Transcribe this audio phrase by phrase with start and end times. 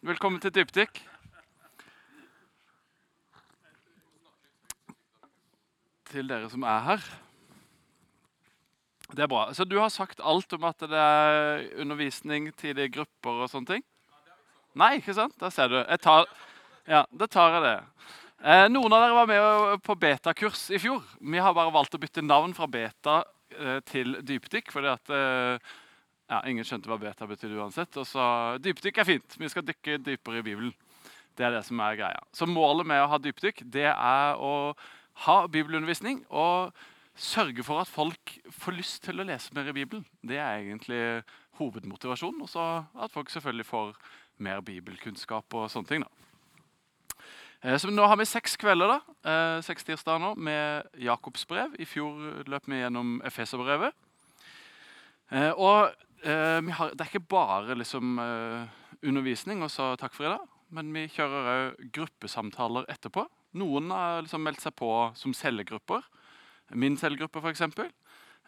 [0.00, 0.96] Velkommen til Dypdykk.
[6.08, 7.02] Til dere som er her.
[9.12, 9.42] Det er bra.
[9.52, 13.84] Så du har sagt alt om at det er undervisning, tidlige grupper og sånne ting?
[14.72, 15.36] Nei, ikke sant?
[15.36, 15.76] Da ser du.
[16.00, 16.24] Tar,
[16.88, 17.76] ja, da tar jeg det.
[18.40, 21.04] Eh, noen av dere var med på betakurs i fjor.
[21.20, 23.20] Vi har bare valgt å bytte navn fra beta
[23.52, 24.72] eh, til dypdykk.
[24.72, 25.76] fordi at eh,
[26.30, 27.96] ja, ingen skjønte hva beta betydde uansett.
[27.98, 28.22] Og så,
[28.62, 29.36] Dypdykk er fint.
[29.40, 30.72] Vi skal dykke dypere i Bibelen.
[31.36, 32.22] Det er det som er greia.
[32.36, 34.72] Så målet med å ha dypdykk det er å
[35.26, 36.72] ha bibelundervisning og
[37.20, 40.04] sørge for at folk får lyst til å lese mer i Bibelen.
[40.22, 41.02] Det er egentlig
[41.60, 42.42] hovedmotivasjonen.
[42.46, 43.94] Og så at folk selvfølgelig får
[44.40, 46.04] mer bibelkunnskap og sånne ting.
[46.06, 46.10] da.
[47.62, 51.74] Eh, Så nå har vi seks kvelder da, eh, seks tirsdager nå, med Jakobs brev.
[51.78, 53.92] I fjor løp vi gjennom Efeserbrevet.
[55.30, 55.92] Eh, Og
[56.28, 58.64] har, det er ikke bare liksom, eh,
[59.06, 60.46] undervisning og så takk for i dag,
[60.76, 63.24] men vi kjører òg gruppesamtaler etterpå.
[63.58, 66.04] Noen har liksom meldt seg på som cellegrupper.
[66.78, 67.64] Min cellegruppe, f.eks.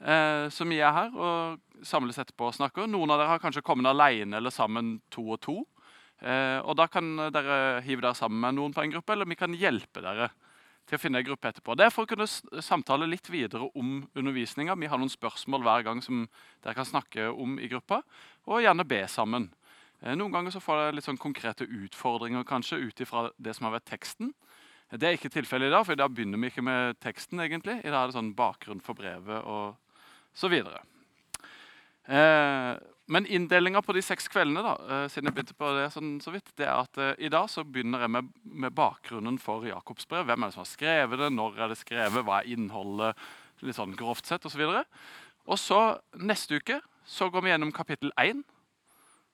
[0.03, 2.87] Eh, så vi er her og samles etterpå og snakker.
[2.91, 5.57] Noen av dere har kanskje kommet alene eller sammen to og to.
[6.23, 9.39] Eh, og Da kan dere hive dere sammen med noen på en gruppe, eller vi
[9.39, 10.31] kan hjelpe dere
[10.93, 11.75] til å finne en gruppe etterpå.
[11.79, 12.27] Det er for å kunne
[12.61, 14.77] samtale litt videre om undervisninga.
[14.77, 16.27] Vi har noen spørsmål hver gang som
[16.61, 18.03] dere kan snakke om i gruppa,
[18.45, 19.49] og gjerne be sammen.
[20.03, 23.69] Eh, Noen ganger så får dere litt sånn konkrete utfordringer kanskje ut ifra det som
[23.69, 24.35] har vært teksten.
[24.93, 27.41] Det er ikke tilfellet i dag, for da begynner vi ikke med teksten.
[27.41, 27.79] egentlig.
[27.81, 29.79] I dag er det sånn bakgrunn for brevet og
[30.37, 30.83] så videre.
[32.05, 32.77] Eh,
[33.13, 36.33] men inndelinga på de seks kveldene da, eh, siden jeg begynte på det sånn, så
[36.33, 40.09] vidt, det er at uh, i dag så begynner jeg med, med bakgrunnen for Jakobs
[40.09, 40.25] brev.
[40.29, 43.21] Hvem er det som har skrevet det, når er det skrevet, hva er innholdet,
[43.63, 44.47] litt sånn grovt sett.
[44.49, 44.83] Og, så
[45.45, 45.83] og så
[46.19, 48.43] neste uke så går vi gjennom kapittel 1.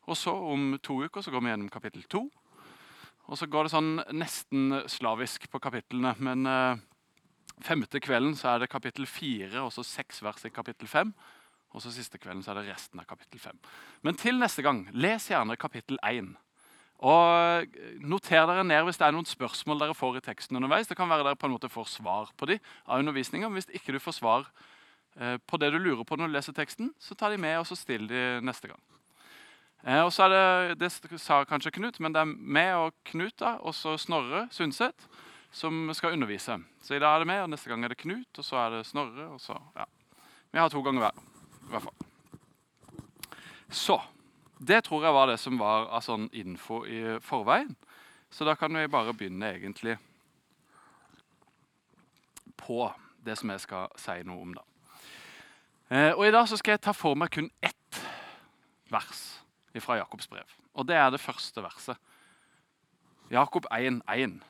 [0.09, 2.23] Og så om to uker så går vi gjennom kapittel 2.
[3.29, 6.15] Og så går det sånn nesten slavisk på kapitlene.
[6.25, 6.81] Men uh,
[7.65, 11.13] femte kvelden så er det kapittel 4 og så seks vers i kapittel 5.
[11.77, 13.59] Og så siste kvelden så er det resten av kapittel 5.
[14.07, 16.33] Men til neste gang, les gjerne kapittel 1.
[16.99, 20.89] Og Noter dere ned hvis det er noen spørsmål dere får i teksten underveis.
[20.91, 22.59] Det kan være dere på en måte får svar på de
[22.89, 23.51] av undervisninga.
[23.55, 24.49] Hvis ikke du får svar
[25.21, 27.69] eh, på det du lurer på når du leser teksten, så ta de med og
[27.69, 28.83] så still de neste gang.
[29.87, 30.35] Eh, og så er
[30.75, 34.49] det, det sa kanskje Knut, men det er meg og Knut da, og så Snorre
[34.51, 35.07] Sundset
[35.55, 36.59] som skal undervise.
[36.83, 38.79] Så i dag er det meg, og neste gang er det Knut, og så er
[38.79, 39.31] det Snorre.
[39.37, 39.87] og så, ja.
[40.51, 41.38] Vi har to ganger hver.
[41.69, 42.07] I hvert fall.
[43.69, 44.01] Så
[44.59, 47.77] Det tror jeg var det som var av sånn info i forveien.
[48.31, 49.95] Så da kan vi bare begynne egentlig
[52.59, 52.89] på
[53.23, 54.57] det som jeg skal si noe om.
[54.59, 54.65] da.
[55.91, 58.03] Eh, og I dag så skal jeg ta for meg kun ett
[58.91, 59.23] vers
[59.79, 60.59] fra Jakobs brev.
[60.75, 61.97] Og det er det første verset.
[63.31, 64.41] Jakob 1,1.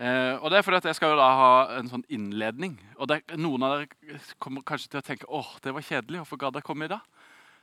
[0.00, 2.78] Eh, og det er fordi at Jeg skal jo da ha en sånn innledning.
[2.96, 6.22] Og det, Noen av dere kommer kanskje til å tenke åh, det var kjedelig.
[6.22, 7.04] Hvorfor gadd jeg komme i dag?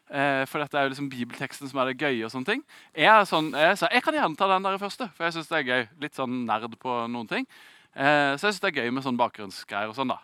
[0.07, 2.25] Eh, for dette er jo liksom bibelteksten som er det gøye.
[2.27, 2.61] og sånne ting.
[2.93, 5.49] Jeg, er sånn, jeg, så jeg kan gjerne ta den der første, for jeg syns
[5.49, 5.87] det er gøy.
[6.05, 7.49] Litt sånn nerd på noen ting.
[7.97, 10.13] Eh, så jeg syns det er gøy med sånn bakgrunnsgreier og sånn.
[10.13, 10.21] da.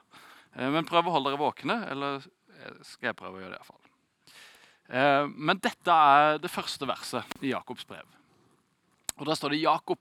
[0.56, 2.22] Eh, men prøv å holde dere våkne, eller
[2.86, 3.58] skal jeg prøve å gjøre det?
[3.58, 3.82] i hvert fall.
[4.94, 8.06] Eh, men dette er det første verset i Jakobs brev.
[9.18, 10.00] Og Da står det Jakob,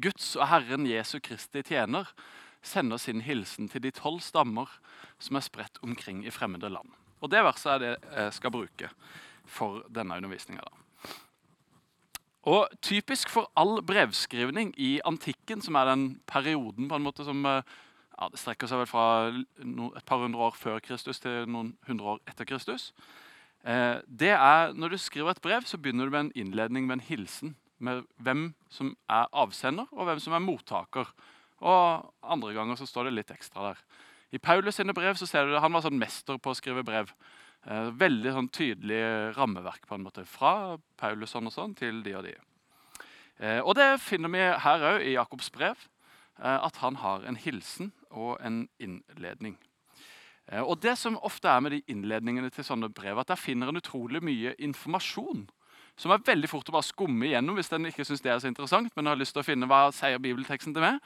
[0.00, 2.10] Guds og Herren Jesu Kristi tjener,
[2.64, 4.70] sender sin hilsen til de tolv stammer
[5.20, 6.88] som er spredt omkring i fremmede land.
[7.20, 8.90] Og Det verset er det jeg skal bruke
[9.44, 10.64] for denne undervisninga.
[12.44, 17.44] Og Typisk for all brevskrivning i antikken, som er den perioden på en måte som
[17.46, 17.62] eh,
[18.14, 22.16] ja, det strekker seg vel fra et par hundre år før Kristus til noen hundre
[22.16, 22.92] år etter Kristus,
[23.64, 26.94] Eh, det er, Når du skriver et brev, så begynner du med en innledning med
[26.94, 27.56] en hilsen.
[27.78, 31.08] Med hvem som er avsender, og hvem som er mottaker.
[31.64, 33.80] Og Andre ganger så står det litt ekstra der.
[34.34, 36.84] I Paulus sine brev så ser du det, Han var sånn mester på å skrive
[36.86, 37.12] brev.
[37.66, 40.26] Eh, veldig sånn tydelig rammeverk på en måte.
[40.28, 42.34] Fra Paulus sånn og sånn til de og de.
[43.40, 45.78] Eh, og det finner vi her òg i Jakobs brev.
[46.42, 49.56] Eh, at han har en hilsen og en innledning.
[50.48, 53.68] Eh, Og det som ofte er med de innledningene til sånne brev, at der finner
[53.68, 55.48] en utrolig mye informasjon.
[55.96, 58.50] Som er veldig fort å bare skumme igjennom hvis den ikke synes det er så
[58.50, 58.90] interessant.
[58.96, 61.00] men har lyst til å finne hva sier bibelteksten til meg.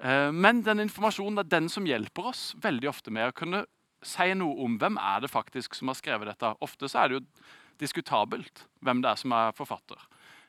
[0.00, 3.64] Eh, Men den informasjonen er den som hjelper oss veldig ofte med å kunne
[4.02, 6.56] si noe om hvem er det faktisk som har skrevet dette.
[6.60, 7.26] Ofte så er det jo
[7.80, 9.98] diskutabelt hvem det er som er forfatter.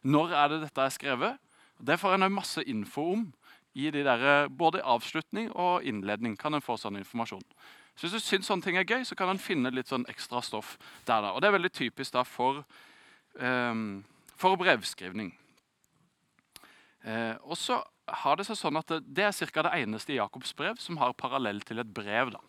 [0.03, 1.37] Når er det dette er skrevet?
[1.81, 3.33] Det får en masse info om.
[3.77, 7.43] i de der, Både avslutning og innledning kan en få sånn informasjon.
[7.95, 10.41] Så Hvis du syns sånne ting er gøy, så kan en finne litt sånn ekstra
[10.41, 11.21] stoff der.
[11.21, 11.31] da.
[11.33, 12.63] Og Det er veldig typisk da for,
[13.35, 15.33] for brevskrivning.
[17.05, 17.79] Eh, og så
[18.23, 19.65] har det seg sånn at det, er ca.
[19.67, 22.33] det eneste i Jakobs brev som har parallell til et brev.
[22.33, 22.41] da.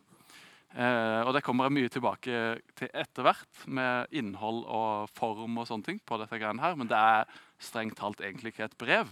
[0.77, 2.41] Eh, og Det kommer jeg mye tilbake
[2.77, 5.59] til etter hvert, med innhold og form.
[5.59, 7.25] og sånne ting på dette greiene her, Men det er
[7.59, 9.09] strengt talt egentlig ikke et brev,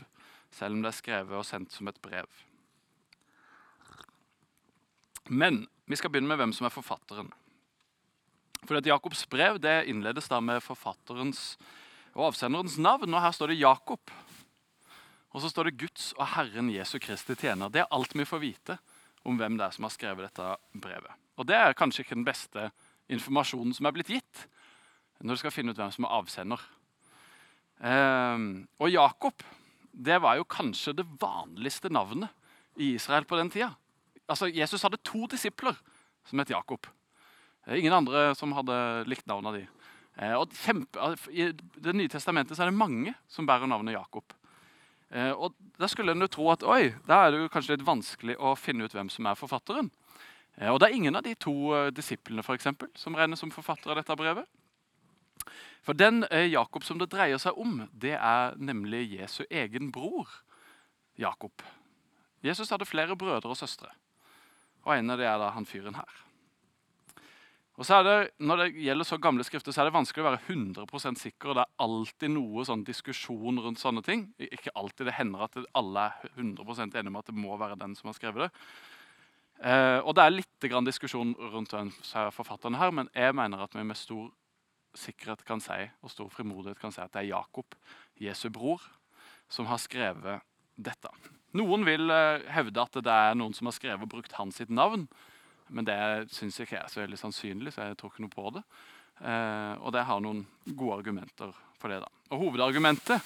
[0.50, 2.28] selv om det er skrevet og sendt som et brev.
[5.28, 7.32] Men vi skal begynne med hvem som er forfatteren.
[8.64, 11.54] For at Jakobs brev det innledes da med forfatterens
[12.14, 13.12] og avsenderens navn.
[13.12, 14.12] og Her står det Jakob.
[15.34, 17.68] Og så står det Guds og Herren Jesu Kristi tjener.
[17.68, 18.78] Det er alt vi får vite
[19.26, 21.20] om hvem det er som har skrevet dette brevet.
[21.36, 22.68] Og det er kanskje ikke den beste
[23.12, 24.46] informasjonen som er blitt gitt
[25.24, 26.64] når du skal finne ut hvem som er avsender.
[27.84, 29.44] Ehm, og Jakob
[29.94, 32.32] det var jo kanskje det vanligste navnet
[32.76, 33.70] i Israel på den tida.
[34.28, 35.76] Altså, Jesus hadde to disipler
[36.26, 36.86] som het Jakob.
[37.68, 38.76] Ingen andre som hadde
[39.08, 39.62] likt navnet de.
[40.20, 44.24] Eh, og kjempe, I Det nye testamentet er det mange som bærer navnet Jakob.
[45.10, 47.86] Eh, og Da skulle en jo tro at oi, da er det jo kanskje litt
[47.86, 49.90] vanskelig å finne ut hvem som er forfatteren.
[50.56, 53.50] Eh, og Det er ingen av de to eh, disiplene for eksempel, som regnes som
[53.50, 54.46] forfatter av dette brevet.
[55.82, 60.28] For Den eh, Jakob som det dreier seg om, det er nemlig Jesu egen bror
[61.16, 61.52] Jakob.
[62.44, 63.90] Jesus hadde flere brødre og søstre,
[64.84, 66.24] og en av dem er da han fyren her.
[67.74, 70.30] Og så er det, Når det gjelder så gamle skrifter, så er det vanskelig å
[70.30, 71.54] være 100 sikker.
[71.54, 74.28] Det er alltid noe sånn diskusjon rundt sånne ting.
[74.38, 77.96] Ikke alltid det hender at alle er 100% enige om at det må være den
[77.98, 78.50] som har skrevet det.
[79.64, 81.90] Eh, og det er litt grann diskusjon rundt den
[82.34, 84.30] forfatteren her, men jeg mener at vi med stor
[84.94, 87.74] sikkerhet kan si, og stor frimodighet kan si at det er Jakob,
[88.20, 88.82] Jesu bror,
[89.50, 90.44] som har skrevet
[90.76, 91.10] dette.
[91.54, 94.70] Noen vil eh, hevde at det er noen som har skrevet og brukt hans sitt
[94.74, 95.06] navn.
[95.72, 95.96] Men det
[96.34, 98.64] syns ikke er så veldig sannsynlig, så jeg tror ikke noe på det.
[99.22, 102.02] Eh, og det har noen gode argumenter for det.
[102.04, 102.10] da.
[102.34, 103.22] Og Hovedargumentet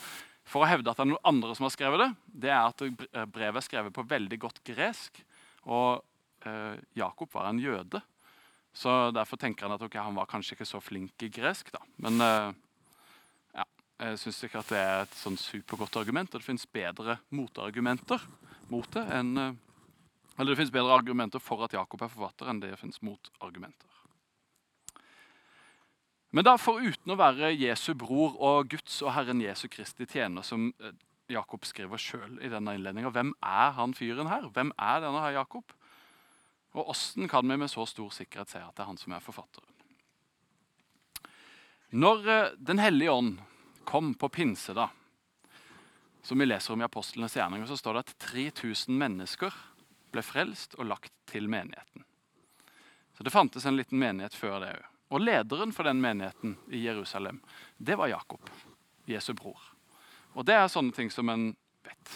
[0.48, 2.10] for å hevde at det er noen andre som har skrevet det,
[2.44, 5.20] det er at eh, brevet er skrevet på veldig godt gresk.
[5.68, 6.00] Og
[6.48, 8.00] eh, Jakob var en jøde.
[8.78, 11.72] Så derfor tenker han at okay, han var kanskje ikke så flink i gresk.
[11.74, 11.82] da.
[12.04, 12.50] Men eh,
[13.58, 13.66] ja,
[14.06, 16.32] jeg syns ikke at det er et sånn supergodt argument.
[16.32, 18.22] Og det fins bedre motargumenter
[18.72, 19.56] mot det enn eh,
[20.38, 23.88] eller det fins bedre argumenter for at Jakob er forfatter, enn det fins motargumenter.
[26.30, 30.68] Men da foruten å være Jesu bror og Guds og Herren Jesu Kristi tjener, som
[30.78, 30.92] eh,
[31.32, 34.46] Jakob skriver sjøl i denne innledninga, hvem er han fyren her?
[34.52, 35.72] Hvem er denne her Jakob?
[36.76, 39.24] Og åssen kan vi med så stor sikkerhet si at det er han som er
[39.24, 39.74] forfatteren?
[41.98, 43.34] Når eh, Den hellige ånd
[43.88, 44.90] kom på pinse, da,
[46.22, 49.54] som vi leser om i apostlenes gjerninger, så står det at 3000 mennesker
[50.12, 52.04] ble frelst og lagt til menigheten.
[53.16, 54.86] Så Det fantes en liten menighet før det òg.
[55.08, 57.40] Og lederen for den menigheten i Jerusalem,
[57.78, 58.50] det var Jakob,
[59.08, 59.60] Jesu bror.
[60.36, 61.48] Og det er sånne ting som en
[61.82, 62.12] vet.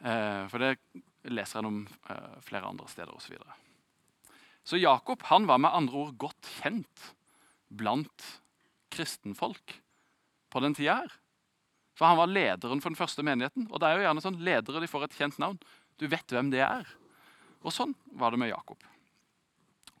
[0.00, 0.76] Eh, for det
[1.30, 3.26] leser en om eh, flere andre steder osv.
[3.26, 3.58] Så, videre.
[4.62, 7.08] så Jakob han var med andre ord godt kjent
[7.68, 8.28] blant
[8.94, 9.76] kristenfolk
[10.52, 11.18] på den tida her.
[11.98, 13.68] For han var lederen for den første menigheten.
[13.70, 15.58] Og det er jo gjerne sånn ledere de får et kjent navn.
[16.00, 16.88] Du vet hvem det er.
[17.62, 18.80] Og sånn var det med Jakob.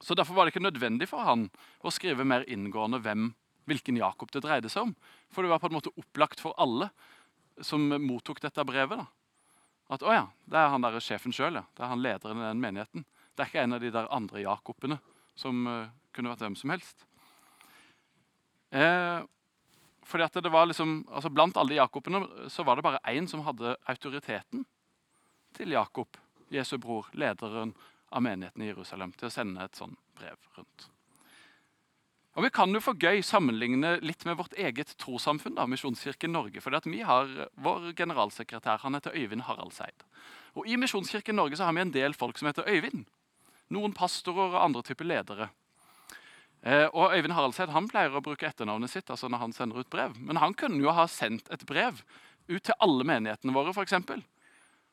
[0.02, 1.46] Så Derfor var det ikke nødvendig for han
[1.80, 3.28] å skrive mer inngående hvem,
[3.70, 4.94] hvilken Jakob det dreide seg om.
[5.30, 6.90] For det var på en måte opplagt for alle
[7.62, 8.98] som mottok dette brevet.
[8.98, 9.06] da.
[9.92, 11.60] At å ja, det er han der sjefen sjøl.
[11.60, 11.64] Ja.
[11.76, 13.06] Det er han lederen i den menigheten.
[13.32, 14.98] Det er ikke en av de der andre Jakobene
[15.38, 17.06] som uh, kunne vært hvem som helst.
[18.72, 19.20] Eh,
[20.08, 23.44] fordi at det var liksom, altså Blant alle Jakobene så var det bare én som
[23.44, 24.64] hadde autoriteten
[25.56, 26.18] til Jakob,
[26.52, 27.74] Jesu bror, lederen
[28.12, 30.88] av menigheten i Jerusalem, til å sende et sånt brev rundt.
[32.32, 36.60] Og Vi kan jo for gøy sammenligne litt med vårt eget trossamfunn, da, Misjonskirken Norge.
[36.60, 40.04] for vi har Vår generalsekretær han heter Øyvind Haraldseid.
[40.54, 43.04] Og I Misjonskirken Norge så har vi en del folk som heter Øyvind.
[43.68, 45.50] Noen pastorer og andre typer ledere.
[46.62, 49.90] Eh, og Øyvind Haraldseid han pleier å bruke etternavnet sitt altså når han sender ut
[49.90, 50.16] brev.
[50.16, 52.02] Men han kunne jo ha sendt et brev
[52.48, 53.74] ut til alle menighetene våre.
[53.82, 54.22] Eksempel.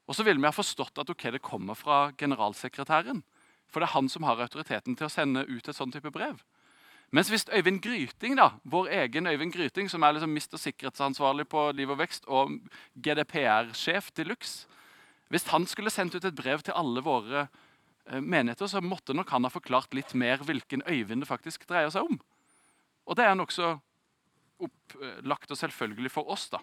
[0.09, 3.21] Og så ville vi ha forstått at okay, det kommer fra generalsekretæren.
[3.69, 6.41] For det er han som har autoriteten til å sende ut et sånn type brev.
[7.13, 11.69] Mens hvis Øyvind Gryting, da, vår egen Øyvind Gryting, som er liksom mister sikkerhetsansvarlig på
[11.77, 12.57] Liv og Vekst og
[13.01, 14.65] GDPR-sjef til Lux
[15.29, 17.47] Hvis han skulle sendt ut et brev til alle våre
[18.09, 21.93] eh, menigheter, så måtte nok han ha forklart litt mer hvilken Øyvind det faktisk dreier
[21.93, 22.17] seg om.
[23.05, 23.75] Og det er nokså
[24.59, 26.49] opplagt og selvfølgelig for oss.
[26.49, 26.61] da.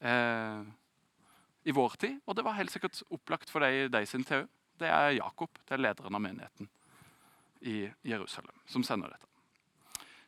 [0.00, 0.62] Eh,
[1.64, 4.46] i vår tid, og det var helt sikkert opplagt for deg, deg sin TU.
[4.80, 6.70] Det er Jakob, det er lederen av menigheten
[7.60, 9.26] i Jerusalem, som sender dette.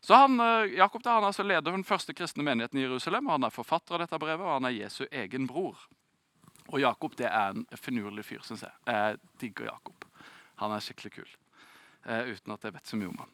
[0.03, 3.27] Så han, eh, Jakob han er altså leder for den første kristne menigheten i Jerusalem.
[3.27, 5.79] og Han er forfatter av dette brevet, og han er Jesu egen bror.
[6.69, 8.73] Og Jakob det er en finurlig fyr, syns jeg.
[8.87, 10.05] Jeg digger Jakob.
[10.57, 11.31] Han er skikkelig kul.
[12.05, 13.33] Eh, uten at jeg vet så mye om han.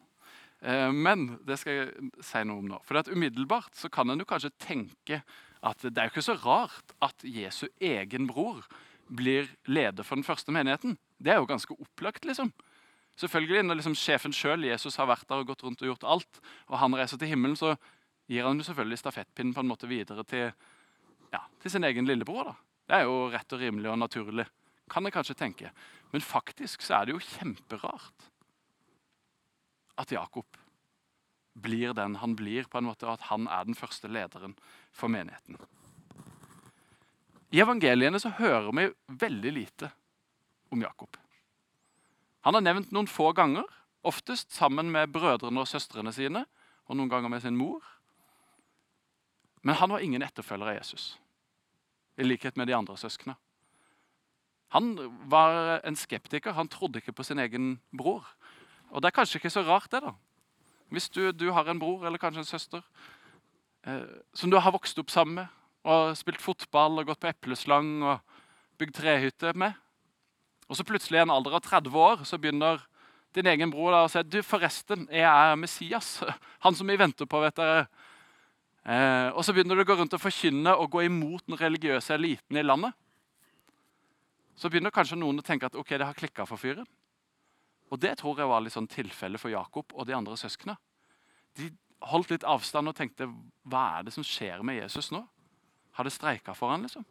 [0.60, 2.82] Eh, men det skal jeg si noe om nå.
[2.84, 5.22] For Umiddelbart så kan en jo kanskje tenke
[5.62, 8.64] at det er jo ikke så rart at Jesu egen bror
[9.08, 10.98] blir leder for den første menigheten.
[11.18, 12.24] Det er jo ganske opplagt.
[12.24, 12.52] liksom.
[13.16, 16.40] Selvfølgelig, Når liksom sjefen sjøl, Jesus, har vært der og gått rundt og gjort alt,
[16.68, 17.76] og han reiser til himmelen, så
[18.28, 20.52] gir han jo selvfølgelig stafettpinnen på en måte videre til,
[21.32, 22.44] ja, til sin egen lillebror.
[22.44, 22.54] da.
[22.88, 24.46] Det er jo rett og rimelig og naturlig,
[24.88, 25.72] kan jeg kanskje tenke.
[26.12, 28.28] Men faktisk så er det jo kjemperart
[29.98, 30.46] at Jakob
[31.62, 34.54] blir den han blir, på en måte, og at han er den første lederen
[34.94, 35.58] for menigheten.
[37.50, 38.88] I evangeliene så hører vi
[39.24, 39.90] veldig lite
[40.72, 41.16] om Jakob.
[42.44, 43.64] Han er nevnt noen få ganger,
[44.06, 46.44] oftest sammen med brødrene og søstrene sine,
[46.88, 47.84] og noen ganger med sin mor.
[49.64, 51.10] Men han var ingen etterfølger av Jesus,
[52.16, 53.36] i likhet med de andre søsknene.
[54.76, 54.92] Han
[55.32, 56.52] var en skeptiker.
[56.52, 58.26] Han trodde ikke på sin egen bror.
[58.92, 60.02] Og det er kanskje ikke så rart, det.
[60.04, 60.12] da.
[60.88, 62.82] Hvis du, du har en bror eller kanskje en søster
[63.86, 64.04] eh,
[64.34, 65.54] som du har vokst opp sammen med,
[65.88, 68.40] og spilt fotball og gått på epleslang og
[68.80, 69.76] bygd trehytte med,
[70.68, 72.82] og så plutselig i en alder av 30 år så begynner
[73.36, 76.18] din egen bror da å si du forresten, jeg er Messias,
[76.64, 77.40] han som vi venter på.
[77.44, 77.86] vet dere.
[78.88, 82.16] Eh, og så begynner du å gå rundt og forkynne og gå imot den religiøse
[82.16, 82.96] eliten i landet.
[84.58, 86.88] Så begynner kanskje noen å tenke at ok, det har klikka for fyren.
[87.88, 90.76] Og Det tror jeg var litt sånn tilfelle for Jakob og de andre søsknene.
[91.56, 91.70] De
[92.12, 93.30] holdt litt avstand og tenkte
[93.68, 95.22] hva er det som skjer med Jesus nå?
[95.98, 97.06] Har det streika for han liksom?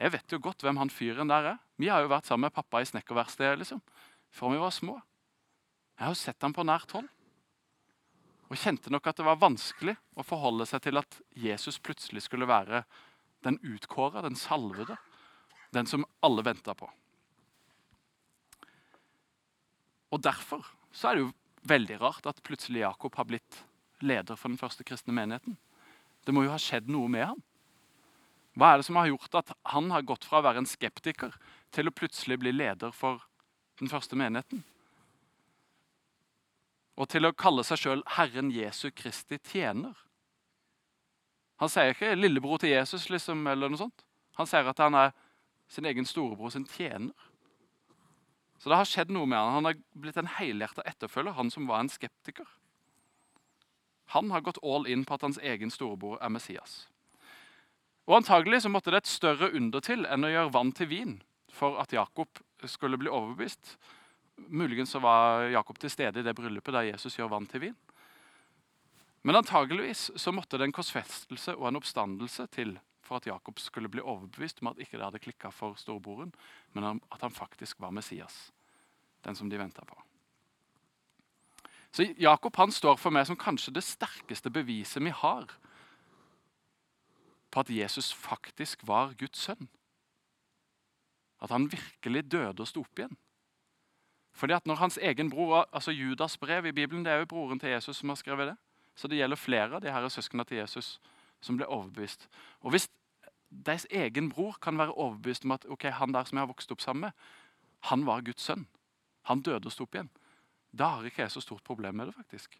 [0.00, 1.56] Jeg vet jo godt hvem han fyren der er.
[1.80, 3.80] Vi har jo vært sammen med pappa i snekkerverkstedet liksom,
[4.32, 4.94] fra vi var små.
[5.98, 7.08] Jeg har jo sett ham på nært hold.
[8.50, 12.48] Og kjente nok at det var vanskelig å forholde seg til at Jesus plutselig skulle
[12.50, 12.84] være
[13.44, 14.96] den utkåra, den salvede,
[15.74, 16.88] den som alle venta på.
[20.10, 21.32] Og Derfor så er det jo
[21.70, 23.60] veldig rart at plutselig Jakob har blitt
[24.00, 25.56] leder for den første kristne menigheten.
[26.26, 27.42] Det må jo ha skjedd noe med ham.
[28.58, 31.36] Hva er det som har gjort at han har gått fra å være en skeptiker
[31.72, 33.22] til å plutselig bli leder for
[33.78, 34.64] den første menigheten?
[37.00, 39.94] Og til å kalle seg sjøl Herren Jesu Kristi tjener.
[41.60, 44.04] Han sier ikke 'lillebror til Jesus' liksom, eller noe sånt.
[44.36, 45.12] Han sier at han er
[45.68, 47.29] sin egen storebror sin tjener.
[48.60, 49.54] Så det har skjedd noe med han.
[49.56, 52.48] Han har blitt en helhjerta etterfølger, han som var en skeptiker.
[54.12, 56.82] Han har gått all in på at hans egen storebror er Messias.
[58.10, 61.16] Og Antagelig så måtte det et større under til enn å gjøre vann til vin
[61.54, 63.76] for at Jakob skulle bli overbevist.
[64.50, 67.78] Muligens så var Jakob til stede i det bryllupet der Jesus gjør vann til vin.
[69.22, 72.74] Men antageligvis så måtte det en korsfestelse og en oppstandelse til
[73.10, 76.30] for at Jakob skulle bli overbevist om at ikke det hadde klikka for storebroren,
[76.72, 78.52] men at han faktisk var Messias,
[79.26, 79.98] den som de venta på.
[81.90, 85.50] Så Jakob han står for meg som kanskje det sterkeste beviset vi har
[87.50, 89.66] på at Jesus faktisk var Guds sønn.
[91.42, 93.16] At han virkelig døde og sto opp igjen.
[94.38, 97.58] Fordi at når hans egen bror, altså Judas brev i Bibelen, det er jo broren
[97.58, 98.56] til Jesus som har skrevet det.
[98.94, 101.00] Så det gjelder flere av de her søsknene til Jesus
[101.40, 102.28] som ble overbevist.
[102.60, 102.88] Og Hvis
[103.50, 106.72] deres egen bror kan være overbevist om at ok, han der som jeg har vokst
[106.72, 107.28] opp sammen med,
[107.90, 108.66] han var Guds sønn.
[109.28, 110.10] Han døde og sto opp igjen.
[110.70, 112.58] Da har ikke jeg så stort problem med det, faktisk.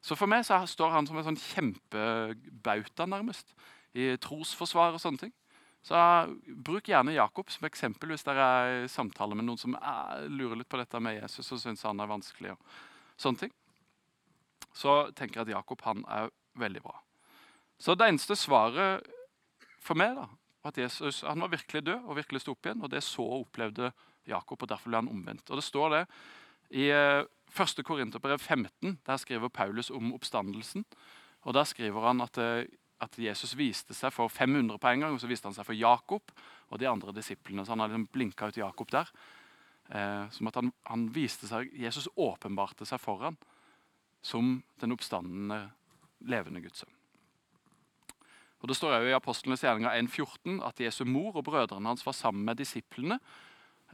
[0.00, 3.52] Så for meg så står han som en sånn kjempebauta, nærmest,
[3.96, 5.34] i trosforsvar og sånne ting.
[5.86, 5.98] Så
[6.66, 10.58] Bruk gjerne Jakob som eksempel hvis dere er i samtale med noen som er, lurer
[10.58, 12.56] litt på dette med Jesus og syns han er vanskelig.
[12.56, 13.52] og sånne ting.
[14.76, 16.96] Så tenker jeg at Jakob han er veldig bra.
[17.78, 19.06] Så det eneste svaret
[19.86, 20.26] for meg da,
[20.66, 22.82] at Jesus han var virkelig død og virkelig sto opp igjen.
[22.82, 23.92] og Det så opplevde
[24.26, 25.50] Jakob, og derfor ble han omvendt.
[25.50, 26.02] Og Det står det
[26.70, 27.78] i 1.
[27.78, 28.98] Eh, Korinterbrev 15.
[29.06, 30.84] Der skriver Paulus om oppstandelsen.
[31.42, 32.66] Og Der skriver han at, eh,
[33.00, 35.74] at, Jesus viste seg for 500 på en gang, og så viste han seg for
[35.74, 36.32] Jakob
[36.70, 37.64] og de andre disiplene.
[37.64, 39.10] Så han har liksom blinka ut Jakob der.
[39.90, 43.36] Eh, som at han, han, viste seg, Jesus åpenbarte seg for ham
[44.22, 45.70] som den oppstandende,
[46.26, 46.95] levende Guds sønn.
[48.66, 52.16] Og Det står også i Apostlenes gjerninger 1,14 at Jesu mor og brødrene hans var
[52.18, 53.20] sammen med disiplene,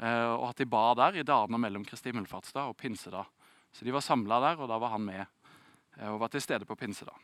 [0.00, 3.28] eh, og at de ba der i dagene mellom Kristi himmelfartsdag og pinsedag.
[3.68, 6.64] Så de var samla der, og da var han med eh, og var til stede
[6.64, 7.20] på pinsedag.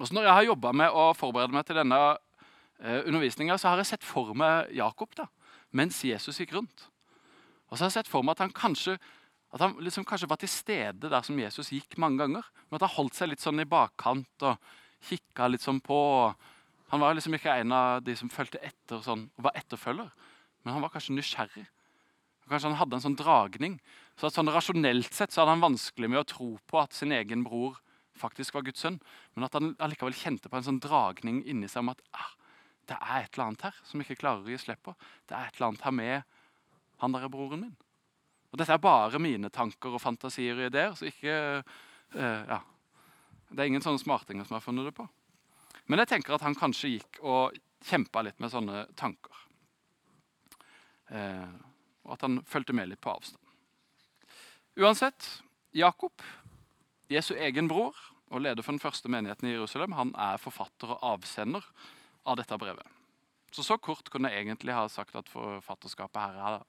[0.00, 2.00] Og så Når jeg har jobba med å forberede meg til denne
[2.82, 5.28] eh, undervisninga, så har jeg sett for meg Jakob da,
[5.70, 6.88] mens Jesus gikk rundt.
[7.70, 8.98] Og så har jeg sett for meg at han kanskje
[9.52, 12.44] At han liksom kanskje var til stede der som Jesus gikk mange ganger.
[12.70, 14.58] Men at han holdt seg litt sånn i bakkant og
[15.08, 15.98] kikka litt sånn på.
[16.90, 20.10] Han var liksom ikke en av de som fulgte etter sånn, og var etterfølger.
[20.64, 21.66] Men han var kanskje nysgjerrig.
[22.50, 23.76] Kanskje han hadde en sånn dragning.
[24.18, 27.14] Så at sånn Rasjonelt sett så hadde han vanskelig med å tro på at sin
[27.14, 27.78] egen bror
[28.18, 28.98] faktisk var Guds sønn.
[29.36, 32.32] Men at han allikevel kjente på en sånn dragning inni seg om at ah,
[32.90, 34.96] det er et eller annet her som ikke klarer å gi slipp på.
[35.30, 36.36] Det er et eller annet her med
[37.00, 37.78] han der er broren min.
[38.50, 40.96] Og Dette er bare mine tanker og fantasier og ideer.
[40.98, 41.62] så ikke,
[42.16, 42.58] uh, ja.
[43.50, 45.06] Det er ingen sånne smartinger som har funnet det på.
[45.90, 49.40] Men jeg tenker at han kanskje gikk og kjempa litt med sånne tanker.
[51.10, 51.56] Eh,
[52.06, 53.42] og at han fulgte med litt på avstand.
[54.78, 55.26] Uansett,
[55.74, 56.22] Jakob,
[57.10, 57.96] Jesu egen bror
[58.30, 61.66] og leder for den første menigheten i Jerusalem, han er forfatter og avsender
[62.22, 62.86] av dette brevet.
[63.50, 66.62] Så så kort kunne jeg egentlig ha sagt at forfatterskapet her er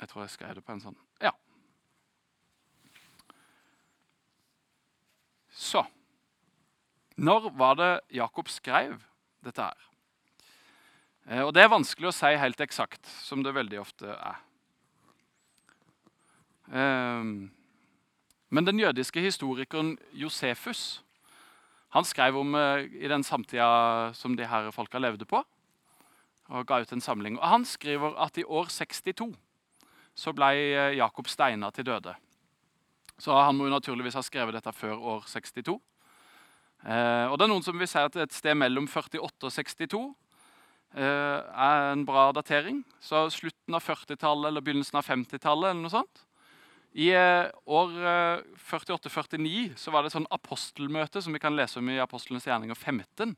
[0.00, 1.32] Jeg tror jeg skrev det på en sånn Ja.
[5.54, 5.84] Så
[7.16, 8.98] Når var det Jakob skrev
[9.44, 9.90] dette her?
[11.30, 14.40] Eh, og Det er vanskelig å si helt eksakt, som det veldig ofte er.
[16.74, 17.52] Ehm,
[18.50, 21.04] men den jødiske historikeren Josefus
[21.94, 25.44] han skrev om eh, i den samtida som de her folka levde på,
[26.50, 27.38] og ga ut en samling.
[27.38, 29.36] Og Han skriver at i år 62
[30.14, 32.16] så ble eh, Jakob steina til døde.
[33.20, 35.78] Så han må jo naturligvis ha skrevet dette før år 62.
[36.84, 40.02] Eh, og det er noen som vil si at et sted mellom 48 og 62
[40.94, 42.84] Eh, er en bra datering.
[43.02, 45.72] Så slutten av 40-tallet eller begynnelsen av 50-tallet.
[45.72, 46.22] eller noe sånt.
[46.94, 47.90] I eh, år
[48.62, 52.78] 48-49 så var det et sånn apostelmøte som vi kan lese om i Apostlenes gjerninger
[52.78, 53.34] 15.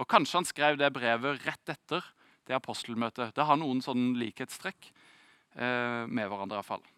[0.00, 2.08] Og Kanskje han skrev det brevet rett etter
[2.48, 3.36] det apostelmøtet.
[3.36, 6.56] Det har noen sånn likhetstrekk eh, med hverandre.
[6.56, 6.88] i hvert fall.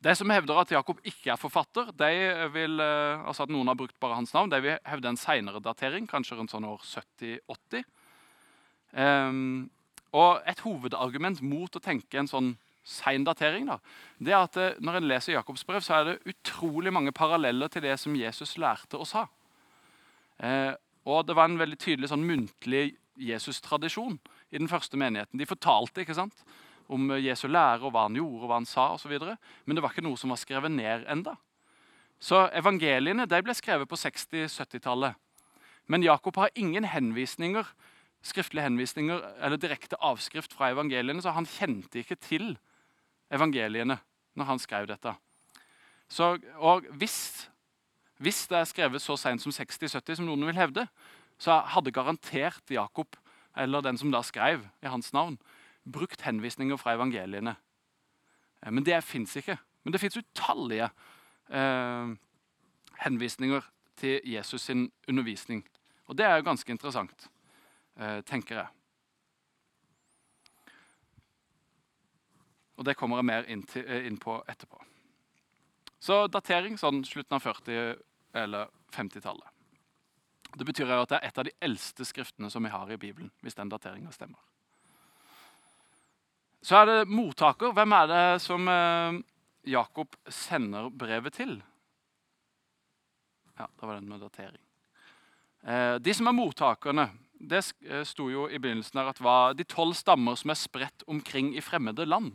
[0.00, 2.12] De som hevder at Jakob ikke er forfatter, de
[2.54, 6.06] vil, altså at noen har brukt bare hans navn, de vil hevde en senere datering,
[6.08, 7.84] kanskje rundt sånn år 70-80.
[8.96, 9.68] Um,
[10.16, 12.54] og Et hovedargument mot å tenke en sånn
[12.86, 13.76] sein datering da,
[14.18, 17.70] det er at eh, når en leser Jakobs brev, så er det utrolig mange paralleller
[17.70, 19.26] til det som Jesus lærte og sa.
[20.40, 20.72] Eh,
[21.04, 24.16] og Det var en veldig tydelig sånn muntlig Jesus-tradisjon
[24.50, 25.38] i den første menigheten.
[25.38, 26.44] De fortalte ikke sant,
[26.90, 29.14] om Jesu lære og hva han gjorde og hva han sa osv.
[29.64, 31.36] Men det var ikke noe som var skrevet ned enda.
[32.20, 35.16] Så Evangeliene de ble skrevet på 60-70-tallet.
[35.90, 37.66] Men Jakob har ingen henvisninger
[38.22, 42.52] skriftlige henvisninger eller direkte avskrift fra evangeliene, så han kjente ikke til
[43.32, 43.96] evangeliene
[44.36, 45.14] når han skrev dette.
[46.10, 47.48] Så, og hvis,
[48.18, 50.86] hvis, det er skrevet så seint som 60-70, som noen vil hevde,
[51.40, 53.16] så hadde garantert Jakob,
[53.56, 55.38] eller den som da skrev i hans navn,
[55.84, 57.56] brukt henvisninger fra evangeliene.
[58.62, 59.58] Eh, men det fins ikke.
[59.84, 60.90] Men det fins utallige
[61.50, 62.16] eh,
[63.04, 65.64] henvisninger til Jesus sin undervisning.
[66.06, 67.28] Og det er jo ganske interessant.
[67.96, 68.66] Eh, tenker jeg.
[72.80, 74.80] Og Det kommer jeg mer inn, til, eh, inn, på etterpå.
[76.00, 78.00] Så datering sånn slutten av 40-
[78.34, 79.48] eller 50-tallet.
[80.56, 82.96] Det betyr jo at det er et av de eldste skriftene som vi har i
[82.96, 83.30] Bibelen.
[83.42, 84.40] hvis den dateringa stemmer.
[86.60, 87.72] Så er det mottaker.
[87.72, 89.20] Hvem er det som eh,
[89.72, 91.54] Jakob sender brevet til?
[93.56, 94.60] Ja, da var den med datering.
[95.64, 97.08] Eh, de som er mottakerne,
[97.40, 101.06] det eh, sto jo i begynnelsen her at var de tolv stammer som er spredt
[101.08, 102.34] omkring i fremmede land.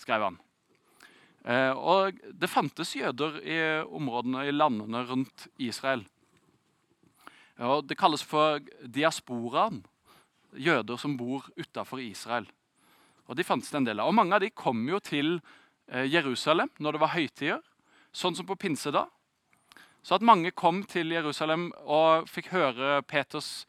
[0.00, 0.38] skrev han.
[1.76, 6.04] Og det fantes jøder i områdene i landene rundt Israel.
[7.56, 9.82] Og det kalles for diasporaen.
[10.52, 12.48] Jøder som bor utafor Israel.
[13.30, 14.10] Og de fantes en del av.
[14.10, 15.36] Og Mange av de kom jo til
[15.88, 17.64] eh, Jerusalem når det var høytider,
[18.10, 19.06] sånn som på pinsedag.
[20.02, 23.66] Så at mange kom til Jerusalem og fikk høre Peters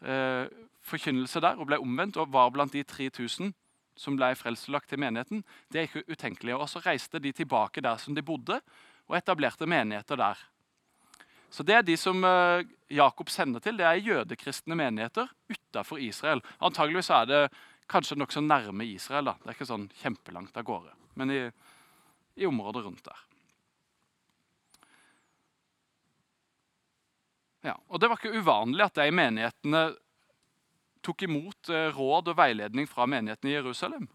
[0.00, 0.46] eh,
[0.86, 3.50] forkynnelse der og ble omvendt og var blant de 3000
[3.98, 6.54] som ble frelselagt til menigheten, det er ikke utenkelig.
[6.56, 8.56] Og så reiste de tilbake der som de bodde,
[9.10, 10.38] og etablerte menigheter der.
[11.52, 16.40] Så Det er de som eh, Jakob sender til, det er jødekristne menigheter utafor Israel.
[16.60, 17.42] Antageligvis er det
[17.92, 19.30] kanskje nokså nærme Israel.
[19.30, 19.36] da.
[19.42, 21.42] Det er ikke sånn kjempelangt av gårde, men i,
[22.40, 23.20] i området rundt der.
[27.62, 29.82] Ja, og Det var ikke uvanlig at de menighetene
[31.02, 34.08] tok imot eh, råd og veiledning fra menigheten i Jerusalem.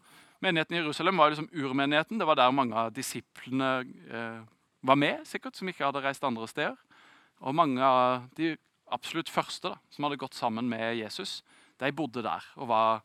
[0.43, 2.19] Menigheten i Jerusalem var liksom urmenigheten.
[2.19, 3.71] Det var der mange av disiplene
[4.11, 4.41] eh,
[4.87, 6.75] var med, sikkert, som ikke hadde reist andre steder.
[7.39, 8.55] Og mange av de
[8.91, 11.41] absolutt første da, som hadde gått sammen med Jesus,
[11.79, 13.01] de bodde der og var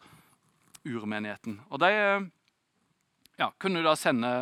[0.85, 1.61] urmenigheten.
[1.71, 1.93] Og de,
[3.39, 4.33] ja, kunne da sende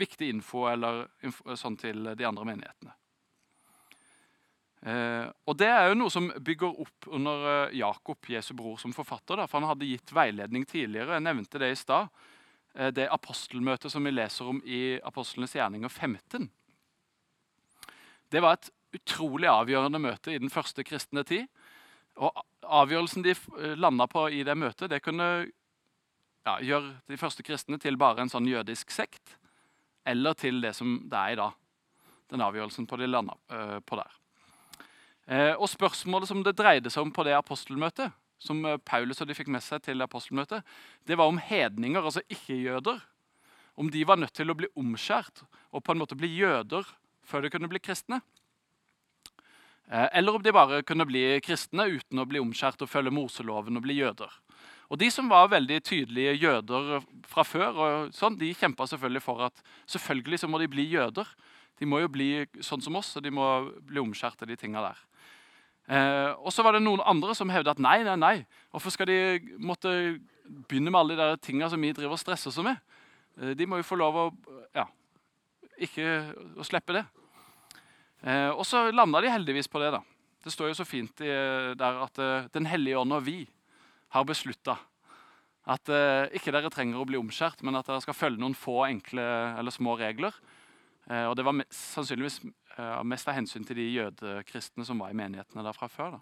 [0.00, 2.96] viktig info eller info, sånn til de andre menighetene.
[4.80, 8.94] Eh, og Det er jo noe som bygger opp under eh, Jakob, Jesu bror, som
[8.96, 9.36] forfatter.
[9.36, 11.18] Da, for Han hadde gitt veiledning tidligere.
[11.18, 12.08] Jeg nevnte det i stad.
[12.74, 16.48] Eh, det apostelmøtet som vi leser om i Apostlenes gjerninger 15.
[18.30, 21.46] Det var et utrolig avgjørende møte i den første kristne tid.
[22.20, 25.50] Og Avgjørelsen de eh, landa på i det møtet, det kunne
[26.46, 29.36] ja, gjør de første kristne til bare en sånn jødisk sekt.
[30.08, 31.58] Eller til det som det er i dag.
[32.32, 34.16] Den avgjørelsen på de landa uh, på der.
[35.30, 39.28] Uh, og Spørsmålet som det dreide seg om på det apostelmøtet, som eh, Paulus og
[39.28, 40.64] de fikk med seg til apostelmøtet,
[41.04, 43.02] det var om hedninger, altså ikke-jøder,
[43.76, 46.88] om de var nødt til å bli omskjært og på en måte bli jøder
[47.28, 48.22] før de kunne bli kristne.
[49.90, 53.84] Eller om de bare kunne bli kristne uten å bli omskjært og følge Moseloven og
[53.84, 54.32] bli jøder.
[54.90, 59.44] Og De som var veldig tydelige jøder fra før, og sånn, de kjempa selvfølgelig for
[59.46, 61.28] at selvfølgelig så må de bli jøder.
[61.78, 63.46] De må jo bli sånn som oss, og de må
[63.86, 65.04] bli omskjært av de tinga der.
[65.90, 68.34] Eh, og så var det noen andre som hevda at nei, nei, nei.
[68.74, 69.18] Hvorfor skal de
[69.62, 69.92] måtte
[70.44, 72.82] begynne med alle de der tinga som vi driver og stresser oss med?
[73.38, 74.26] Eh, de må jo få lov å
[74.74, 74.88] ja,
[75.78, 76.10] ikke
[76.58, 77.06] å slippe det.
[78.26, 79.94] Eh, og så landa de heldigvis på det.
[79.94, 80.02] da.
[80.42, 81.30] Det står jo så fint i,
[81.76, 83.42] der at uh, Den hellige ånd og vi
[84.14, 84.76] har beslutta
[85.70, 88.80] at eh, ikke dere trenger å bli omskjært, men at dere skal følge noen få
[88.88, 89.22] enkle
[89.60, 90.34] eller små regler.
[91.10, 92.40] Eh, og det var sannsynligvis
[92.76, 96.18] eh, mest av hensyn til de jødekristne som var i menighetene der fra før.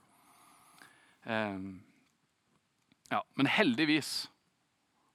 [1.29, 1.81] Um,
[3.11, 4.29] ja, men heldigvis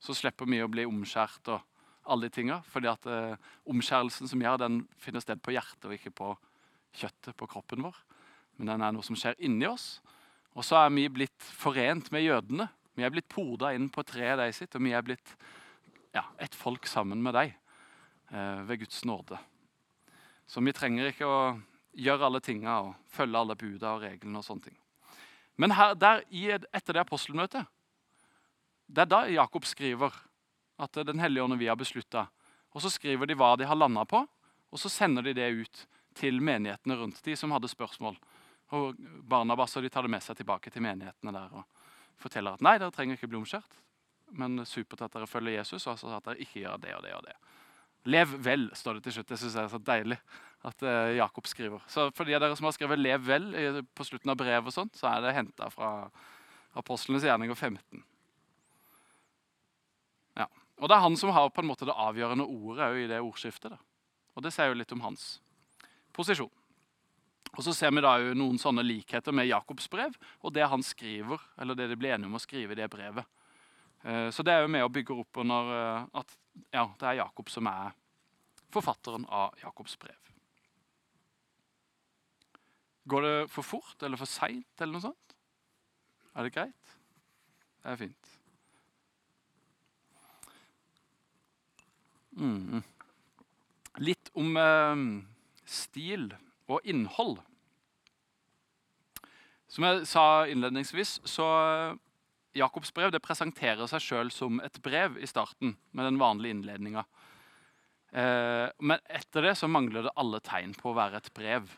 [0.04, 1.64] så slipper vi å bli omskjært og
[2.12, 2.60] alle de tinga.
[2.68, 3.36] fordi at uh,
[3.70, 6.34] omskjærelsen som gjør, den finner sted på hjertet og ikke på
[7.00, 7.96] kjøttet på kroppen vår.
[8.58, 10.03] Men den er noe som skjer inni oss.
[10.54, 12.68] Og så er vi blitt forent med jødene.
[12.94, 15.34] Vi er blitt poda inn på treet de sitt, og vi er blitt
[16.14, 17.54] ja, et folk sammen med dem
[18.30, 19.40] eh, ved Guds nåde.
[20.46, 21.40] Så vi trenger ikke å
[21.98, 24.38] gjøre alle tinga og følge alle buda og reglene.
[24.38, 24.78] og sånne ting.
[25.58, 26.24] Men her, der,
[26.74, 27.66] etter det apostelmøtet
[28.94, 30.14] det er da Jakob skriver
[30.78, 32.28] at Den hellige ånd og vi har beslutta.
[32.74, 34.20] Og så skriver de hva de har landa på,
[34.74, 35.84] og så sender de det ut
[36.18, 38.18] til menighetene rundt de som hadde spørsmål.
[38.74, 41.82] Og Barnabas og de tar det med seg tilbake til menighetene der og
[42.22, 43.76] forteller at nei, dere trenger ikke bli omskjært,
[44.40, 47.26] men supert at dere følger Jesus, og at dere ikke gjør det og det og
[47.28, 47.36] det.
[48.10, 49.30] Lev vel, står det til slutt.
[49.30, 50.18] Det syns jeg er så deilig
[50.68, 51.84] at uh, Jakob skriver.
[51.92, 54.76] Så For de av dere som har skrevet 'lev vel' på slutten av brevet, og
[54.76, 56.10] sånt, så er det henta fra
[56.76, 58.04] Apostlenes gjerninger 15.
[60.36, 60.48] Ja.
[60.82, 63.72] Og det er han som har på en måte det avgjørende ordet i det ordskiftet.
[63.72, 63.80] Da.
[64.36, 65.40] Og det sier jo litt om hans
[66.12, 66.52] posisjon.
[67.54, 70.84] Og Så ser vi da jo noen sånne likheter med Jakobs brev og det han
[70.84, 73.28] skriver, eller det de blir enige om å skrive i det brevet.
[74.04, 76.34] Uh, så det er jo med å bygge opp under uh, at
[76.74, 77.94] ja, det er Jakob som er
[78.74, 80.18] forfatteren av Jakobs brev.
[83.06, 85.36] Går det for fort eller for seint eller noe sånt?
[86.34, 86.94] Er det greit?
[87.84, 88.32] Det er fint.
[92.40, 92.82] Mm.
[94.02, 95.04] Litt om eh,
[95.70, 96.32] stil
[96.72, 97.40] og innhold.
[99.72, 101.48] Som jeg sa innledningsvis, så
[102.54, 107.06] Jakobs brev det presenterer seg sjøl som et brev i starten, med den vanlige innledninga.
[108.14, 111.72] Eh, men etter det så mangler det alle tegn på å være et brev.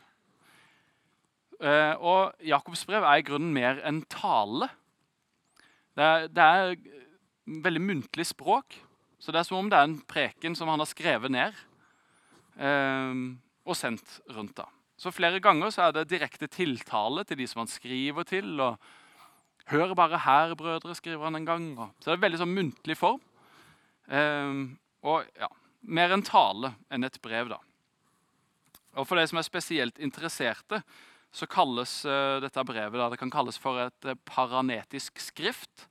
[1.56, 4.68] Eh, og Jakobs brev er i grunnen mer en tale.
[5.96, 6.76] Det er, det er
[7.64, 8.76] veldig muntlig språk.
[9.16, 11.56] Så det er som om det er en preken som han har skrevet ned
[12.60, 13.22] eh,
[13.64, 14.58] og sendt rundt.
[14.60, 14.68] da.
[14.96, 18.60] Så Flere ganger så er det direkte tiltale til de som han skriver til.
[18.60, 18.80] og
[19.68, 21.66] Hør bare her, brødre, skriver han en gang.
[22.00, 23.20] Så det er veldig sånn muntlig form.
[24.06, 25.48] Um, og ja,
[25.82, 27.60] mer en tale enn et brev, da.
[28.96, 30.80] Og For de som er spesielt interesserte,
[31.34, 35.84] så kalles uh, dette brevet da, det kan kalles for et uh, paranetisk skrift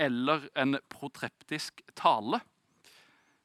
[0.00, 2.42] eller en protreptisk tale.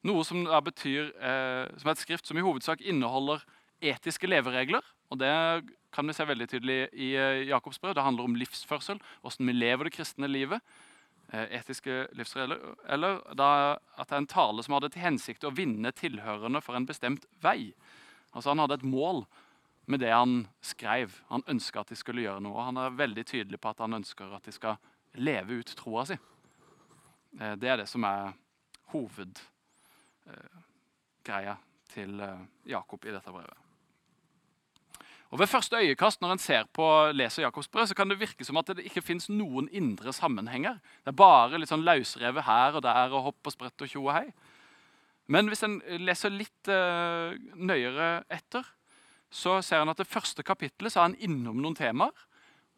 [0.06, 3.46] Noe som da betyr uh, som et skrift som i hovedsak inneholder
[3.80, 4.84] etiske leveregler.
[5.10, 5.32] Og det
[5.94, 7.94] kan vi se veldig tydelig i eh, Jakobs brev.
[7.96, 10.60] Det handler om livsførsel, hvordan vi lever det kristne livet.
[11.32, 12.60] Eh, etiske livsregler.
[12.88, 16.88] Eller at det er en tale som hadde til hensikt å vinne tilhørende for en
[16.88, 17.74] bestemt vei.
[18.32, 19.18] Altså Han hadde et mål
[19.86, 21.22] med det han skrev.
[21.30, 22.58] Han ønska at de skulle gjøre noe.
[22.58, 24.74] og Han er veldig tydelig på at han ønsker at de skal
[25.14, 26.16] leve ut troa si.
[27.40, 28.32] Eh, det er det som er
[28.94, 31.54] hovedgreia
[31.90, 32.12] til
[32.66, 33.65] Jakob i dette brevet.
[35.30, 38.44] Og Ved første øyekast når en ser på leser Jakobs brev, så kan det virke
[38.46, 40.78] som at det ikke fins noen indre sammenhenger.
[41.02, 44.04] Det er bare litt sånn løsrevet her og der og hopp og sprett og tjo
[44.04, 44.28] og hei.
[45.26, 48.62] Men hvis en leser litt uh, nøyere etter,
[49.30, 52.14] så ser han at det første kapittelet så er han innom noen temaer.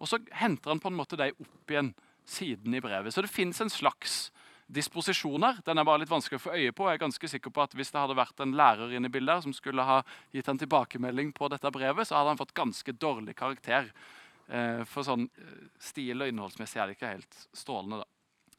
[0.01, 1.93] Og så henter han på en måte de opp igjen
[2.29, 3.13] siden i brevet.
[3.13, 4.31] Så det fins en slags
[4.69, 5.61] disposisjon her.
[5.65, 6.87] Den er bare litt vanskelig å få øye på.
[6.89, 9.45] Jeg er ganske sikker på at Hvis det hadde vært en lærer inne i bildet
[9.47, 10.03] som skulle ha
[10.35, 13.91] gitt en tilbakemelding på dette brevet, så hadde han fått ganske dårlig karakter.
[14.49, 18.05] Eh, for sånn eh, stil og innholdsmessig er det ikke helt strålende.
[18.05, 18.07] da.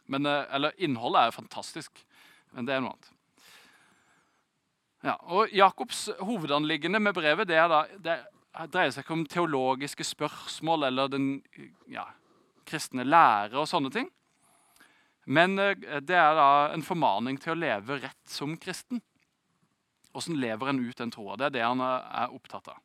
[0.10, 2.04] Men, eh, eller innholdet er fantastisk,
[2.54, 3.10] men det er noe annet.
[5.06, 8.18] Ja, og Jakobs hovedanliggende med brevet det, da, det
[8.68, 11.28] dreier seg ikke om teologiske spørsmål eller den
[11.88, 12.04] ja,
[12.68, 14.10] kristne lære og sånne ting.
[15.30, 19.02] Men eh, det er da en formaning til å leve rett som kristen.
[20.18, 21.38] Åssen lever en ut den troa?
[21.38, 22.80] Det er det han er opptatt av.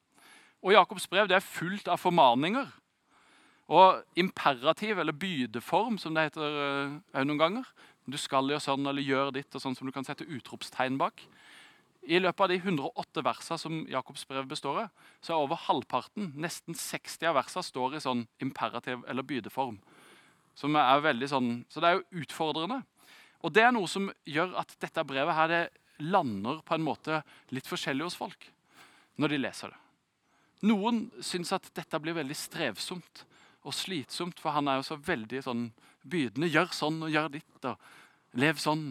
[0.64, 2.68] Og Jakobs brev det er fullt av formaninger.
[3.72, 6.56] Og imperativ, eller bydeform, som det heter
[7.16, 7.68] uh, noen ganger.
[8.04, 11.24] Du skal gjøre sånn eller gjør ditt, og sånn som du kan sette utropstegn bak.
[12.04, 16.34] I løpet av de 108 versene som Jakobs brev består av, så er over halvparten,
[16.36, 19.78] nesten 60 av versene, står i sånn imperativ eller bydeform.
[20.54, 22.80] Som er veldig sånn, så det er jo utfordrende.
[23.44, 27.20] Og det er noe som gjør at dette brevet her, det lander på en måte
[27.54, 28.48] litt forskjellig hos folk
[29.20, 29.80] når de leser det.
[30.64, 33.24] Noen syns at dette blir veldig strevsomt
[33.64, 35.66] og slitsomt, for han er jo så veldig sånn
[36.08, 36.48] bydende.
[36.50, 38.86] Gjør sånn og gjør ditt, og lev sånn.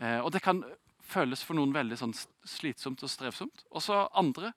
[0.00, 0.62] Eh, og det kan
[1.10, 2.14] føles for noen veldig sånn
[2.46, 3.64] slitsomt og strevsomt.
[3.72, 4.52] Og så andre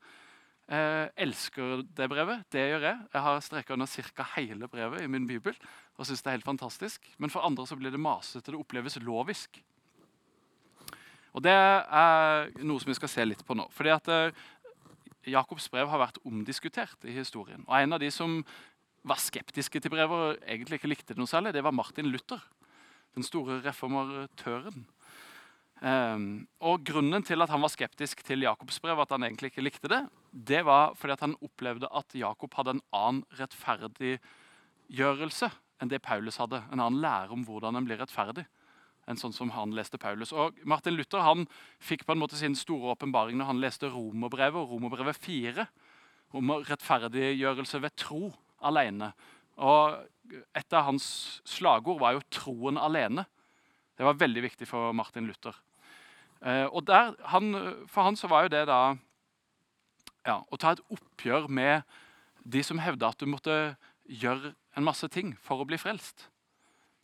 [0.70, 2.46] eh, elsker det brevet.
[2.52, 3.00] Det gjør jeg.
[3.14, 4.26] Jeg har streka under ca.
[4.36, 5.56] hele brevet i min bibel
[5.98, 7.06] og synes det er helt fantastisk.
[7.18, 8.52] Men for andre så blir det masete.
[8.52, 9.62] Det oppleves lovisk.
[11.34, 13.68] Og Det er noe som vi skal se litt på nå.
[13.74, 14.44] Fordi at eh,
[15.34, 17.64] Jakobs brev har vært omdiskutert i historien.
[17.68, 18.42] Og En av de som
[19.04, 22.42] var skeptiske til brevet og egentlig ikke likte det noe særlig, det var Martin Luther.
[23.16, 24.86] Den store reformatøren.
[25.84, 29.66] Um, og Grunnen til at han var skeptisk til Jakobs brev, at han egentlig ikke
[29.66, 30.00] likte det,
[30.32, 35.50] det var fordi at han opplevde at Jakob hadde en annen rettferdiggjørelse
[35.84, 36.62] enn det Paulus hadde.
[36.72, 38.46] En annen lære om hvordan en blir rettferdig
[39.12, 40.32] enn sånn som han leste Paulus.
[40.32, 41.44] Og Martin Luther han
[41.84, 45.68] fikk på en måte sin store åpenbaring når han leste Romerbrevet og Romerbrevet 4
[46.40, 48.32] om rettferdiggjørelse ved tro
[48.64, 49.12] alene.
[49.60, 50.00] Og
[50.56, 51.04] Et av hans
[51.46, 53.26] slagord var jo 'troen alene'.
[53.98, 55.54] Det var veldig viktig for Martin Luther.
[56.44, 57.54] Eh, og der, han,
[57.88, 58.82] For han så var jo det da
[60.28, 61.84] ja, å ta et oppgjør med
[62.44, 63.76] de som hevda at du måtte
[64.08, 66.28] gjøre en masse ting for å bli frelst.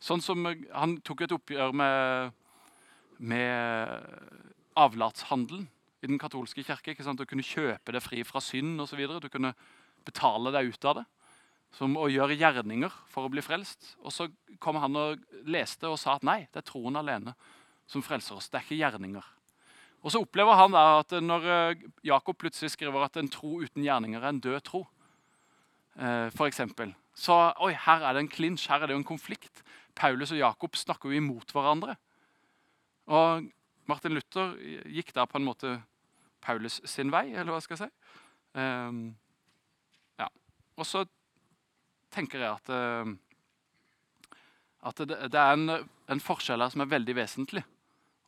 [0.00, 2.32] Sånn som Han tok et oppgjør med,
[3.18, 4.04] med
[4.76, 5.68] avlatshandelen
[6.00, 6.92] i den katolske kirke.
[6.92, 7.20] ikke sant?
[7.20, 9.00] Du kunne kjøpe det fri fra synd osv.
[9.20, 9.52] Du kunne
[10.04, 11.06] betale deg ut av det.
[11.76, 13.94] Som å gjøre gjerninger for å bli frelst.
[14.00, 17.36] Og Så kom han og leste og sa at nei, det er troen alene
[17.90, 18.48] som frelser oss.
[18.48, 19.26] Det er ikke gjerninger.
[20.00, 23.84] Og Så opplever han da at når eh, Jakob plutselig skriver at en tro uten
[23.84, 24.86] gjerninger er en død tro,
[26.00, 29.10] f.eks., for eksempel, så oi, her er det en klinsj, her er det jo en
[29.10, 29.60] konflikt.
[29.98, 31.96] Paulus og Jakob snakker jo imot hverandre.
[33.10, 33.50] Og
[33.90, 34.54] Martin Luther
[34.88, 35.74] gikk da på en måte
[36.40, 38.14] Paulus sin vei, eller hva skal jeg si.
[38.56, 39.02] Um,
[40.22, 40.30] ja.
[40.78, 41.04] Og så
[42.14, 44.32] tenker jeg at, uh,
[44.88, 47.66] at det, det, er en, en forskjell her som er veldig vesentlig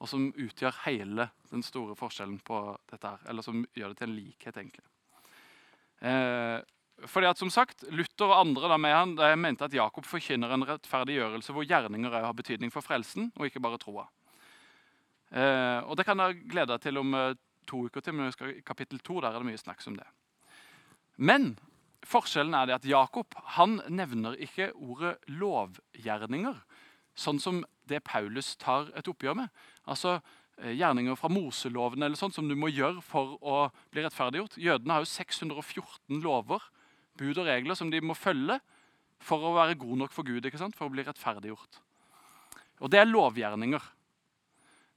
[0.03, 2.59] og som utgjør hele den store forskjellen på
[2.91, 3.21] dette her.
[3.31, 4.87] Eller som gjør det til en likhet, egentlig.
[6.03, 6.59] Eh,
[7.07, 10.55] fordi at som sagt, Luther og andre da med han, de mente at Jakob forkynner
[10.55, 14.09] en rettferdiggjørelse hvor gjerninger har betydning for frelsen, og ikke bare troa.
[15.31, 17.35] Eh, og Det kan jeg glede deg til om eh,
[17.67, 20.09] to uker til, men i kapittel to er det mye snakk om det.
[21.17, 21.53] Men
[22.03, 26.59] forskjellen er det at Jakob han nevner ikke ordet lovgjerninger,
[27.15, 29.49] sånn som det Paulus tar et oppgjør med.
[29.91, 30.19] Altså
[30.61, 34.59] eh, Gjerninger fra Moseloven eller sånt, som du må gjøre for å bli rettferdiggjort.
[34.63, 36.69] Jødene har jo 614 lover,
[37.19, 38.59] bud og regler som de må følge
[39.23, 40.77] for å være god nok for Gud, ikke sant?
[40.79, 41.81] for å bli rettferdiggjort.
[42.83, 43.89] Og det er lovgjerninger.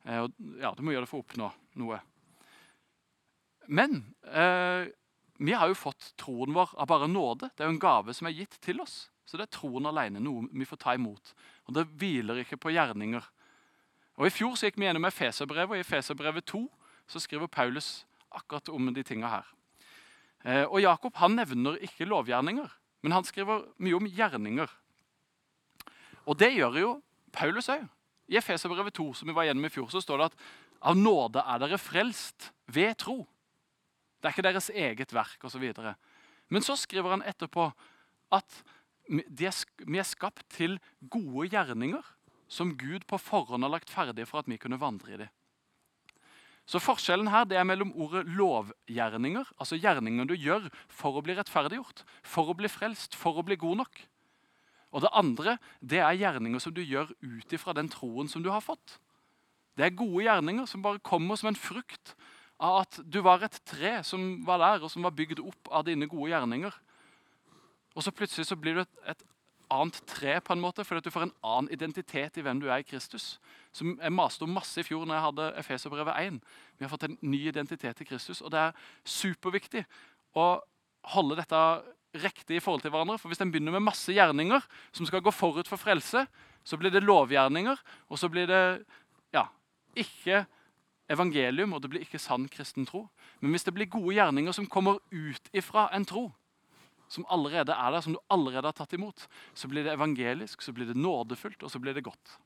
[0.06, 0.28] Eh,
[0.62, 1.50] ja, Du må gjøre det for å oppnå
[1.82, 2.00] noe.
[3.66, 4.88] Men eh,
[5.42, 7.50] vi har jo fått troen vår av bare nåde.
[7.54, 9.10] Det er jo en gave som er gitt til oss.
[9.26, 11.34] Så det er troen alene, noe vi får ta imot.
[11.66, 13.26] Og det hviler ikke på gjerninger.
[14.16, 16.62] Og I fjor så gikk vi gjennom Efeserbrevet, og i Efeserbrevet 2
[17.12, 19.50] så skriver Paulus akkurat om de tinga her.
[20.46, 22.70] Eh, og Jakob han nevner ikke lovgjerninger,
[23.04, 24.72] men han skriver mye om gjerninger.
[26.26, 26.92] Og det gjør jo
[27.36, 27.84] Paulus òg.
[28.32, 30.40] I Efeserbrevet 2 som vi var gjennom i fjor, så står det at
[30.86, 33.20] av nåde er dere frelst ved tro.
[34.18, 35.66] Det er ikke deres eget verk osv.
[36.50, 37.68] Men så skriver han etterpå
[38.34, 38.64] at
[39.06, 42.15] vi er skapt til gode gjerninger
[42.56, 45.34] som Gud på forhånd har lagt ferdig for at vi kunne vandre i dem.
[46.66, 51.36] Så forskjellen her det er mellom ordet lovgjerninger, altså gjerninger du gjør for å bli
[51.38, 54.00] rettferdiggjort, for å bli frelst, for å bli god nok.
[54.96, 58.50] Og det andre det er gjerninger som du gjør ut ifra den troen som du
[58.50, 58.98] har fått.
[59.78, 62.16] Det er gode gjerninger som bare kommer som en frukt
[62.64, 65.86] av at du var et tre som var der, og som var bygd opp av
[65.86, 66.74] dine gode gjerninger.
[67.94, 69.26] Og så plutselig så blir du et, et
[69.76, 72.68] annet tre, på en måte, fordi at du får en annen identitet i hvem du
[72.70, 73.36] er i Kristus.
[73.76, 76.40] Som Jeg maste om masse i fjor når jeg hadde Efeserbrevet 1.
[76.78, 79.86] Vi har fått en ny identitet i Kristus, og det er superviktig
[80.36, 80.48] å
[81.16, 81.62] holde dette
[82.24, 83.18] riktig i forhold til hverandre.
[83.20, 86.26] For Hvis en begynner med masse gjerninger som skal gå forut for frelse,
[86.66, 88.64] så blir det lovgjerninger, og så blir det
[89.36, 89.46] ja,
[89.96, 90.46] ikke
[91.12, 93.06] evangelium, og det blir ikke sann kristen tro.
[93.42, 96.32] Men hvis det blir gode gjerninger som kommer ut ifra en tro,
[97.08, 100.74] som allerede er der, som du allerede har tatt imot, så blir det evangelisk, så
[100.76, 102.38] blir det nådefullt, og så blir det godt.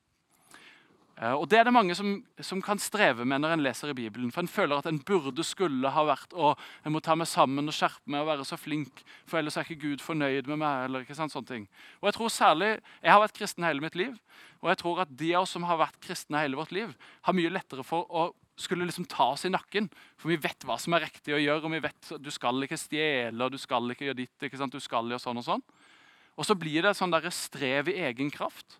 [1.19, 3.97] Eh, og Det er det mange som, som, kan streve med når en leser i
[3.97, 4.31] Bibelen.
[4.31, 7.67] For En føler at en burde, skulle ha vært og en må ta meg sammen
[7.67, 10.85] og skjerpe meg og være så flink, for ellers er ikke Gud fornøyd med meg.
[10.85, 11.67] eller ikke sant, sånne ting.
[12.01, 14.15] Og Jeg tror særlig, jeg har vært kristen hele mitt liv,
[14.61, 17.33] og jeg tror at de av oss som har vært kristne hele vårt liv, har
[17.33, 19.87] mye lettere for å skulle liksom ta oss i nakken.
[20.19, 21.63] For vi vet hva som er riktig å gjøre.
[21.65, 24.43] og vi vet at Du skal ikke stjele, og du skal ikke gjøre ditt.
[24.43, 24.73] ikke sant?
[24.73, 25.63] Du skal gjøre sånn og sånn.
[26.37, 28.79] Og så blir det et sånn strev i egen kraft.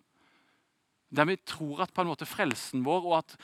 [1.10, 3.36] Der vi tror at på en måte frelsen vår og at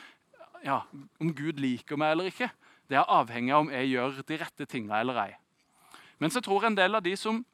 [0.64, 0.82] ja,
[1.20, 2.48] om Gud liker meg eller ikke,
[2.88, 5.32] det er avhengig av om jeg gjør de rette tingene eller ei.
[6.18, 7.44] Men så tror en del av de som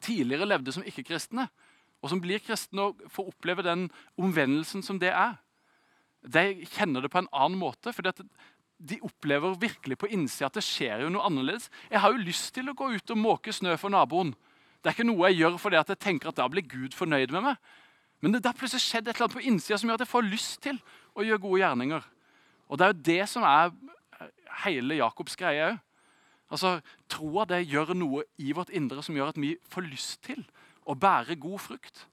[0.00, 1.48] tidligere levde som ikke-kristne,
[2.00, 5.36] og som blir kristne og får oppleve den omvendelsen som det er,
[6.22, 7.92] de kjenner det på en annen måte.
[7.96, 11.68] For de opplever virkelig på innsida at det skjer jo noe annerledes.
[11.90, 14.34] Jeg har jo lyst til å gå ut og måke snø for naboen.
[14.80, 17.50] Det er ikke noe jeg gjør fordi jeg tenker at da blir Gud fornøyd med
[17.50, 17.60] meg.
[18.20, 20.28] Men det har plutselig skjedd et eller annet på innsida som gjør at jeg får
[20.28, 20.80] lyst til
[21.16, 22.08] å gjøre gode gjerninger.
[22.70, 23.72] Og Det er jo det som er
[24.64, 25.80] hele Jakobs greie òg.
[26.50, 30.42] Altså, Troa gjør noe i vårt indre som gjør at vi får lyst til
[30.82, 32.06] å bære god frukt.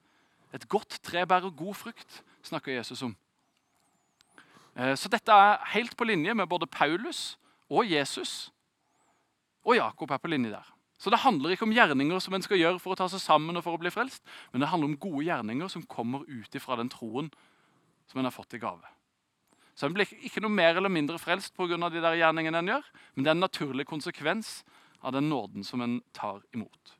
[0.54, 3.16] Et godt tre bærer god frukt, snakker Jesus om.
[4.78, 7.36] Eh, så dette er helt på linje med både Paulus
[7.68, 8.52] og Jesus.
[9.66, 10.74] Og Jakob er på linje der.
[10.98, 13.58] Så det handler ikke om gjerninger som en skal gjøre for å ta seg sammen
[13.58, 16.78] og for å bli frelst, men det handler om gode gjerninger som kommer ut ifra
[16.78, 17.30] den troen
[18.10, 18.94] som en har fått i gave.
[19.78, 21.76] Så En blir ikke noe mer eller mindre frelst pga.
[21.76, 24.64] de der gjerningene en gjør, men det er en naturlig konsekvens
[25.02, 26.98] av den nåden som en tar imot.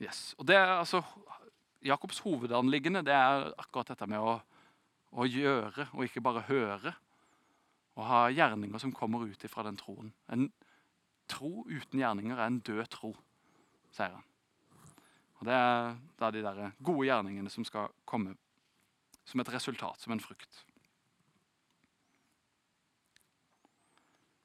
[0.00, 0.34] Yes.
[0.38, 1.02] Og Det er altså
[1.86, 4.36] Jakobs hovedanliggende det er akkurat dette med å,
[5.14, 6.92] å, gjøre og ikke bare høre.
[7.96, 10.10] Å ha gjerninger som kommer ut fra den troen.
[10.28, 10.50] En
[11.30, 13.12] tro uten gjerninger er en død tro,
[13.94, 14.26] sier han.
[15.38, 18.36] Og Det er da de der gode gjerningene som skal komme
[19.26, 20.62] som et resultat, som en frukt.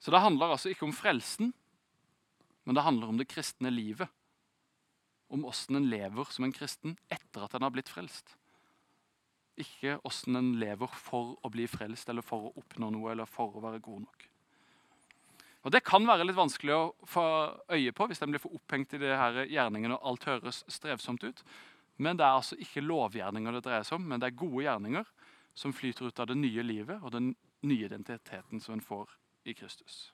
[0.01, 1.51] Så det handler altså ikke om frelsen,
[2.65, 4.10] men det handler om det kristne livet
[5.32, 8.36] om åssen en lever som en kristen etter at en har blitt frelst.
[9.60, 13.56] Ikke åssen en lever for å bli frelst eller for å oppnå noe eller for
[13.56, 14.28] å være god nok.
[15.62, 17.24] Og Det kan være litt vanskelig å få
[17.70, 21.24] øye på hvis en blir for opphengt i det her gjerningen og alt høres strevsomt
[21.24, 21.44] ut.
[22.02, 25.12] Men det er altså ikke lovgjerninger det dreier seg om, men det er gode gjerninger
[25.54, 27.36] som flyter ut av det nye livet og den
[27.67, 29.13] nye identiteten som en får
[29.46, 30.10] i Kristus.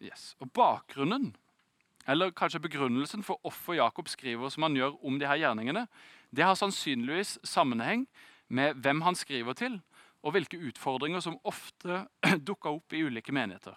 [0.00, 0.34] Yes.
[0.40, 1.34] Og Bakgrunnen,
[2.06, 5.86] eller kanskje begrunnelsen for hvorfor Jakob skriver som han gjør om de her gjerningene,
[6.30, 8.06] det har sannsynligvis sammenheng
[8.48, 9.80] med hvem han skriver til,
[10.22, 12.04] og hvilke utfordringer som ofte
[12.48, 13.76] dukker opp i ulike menigheter.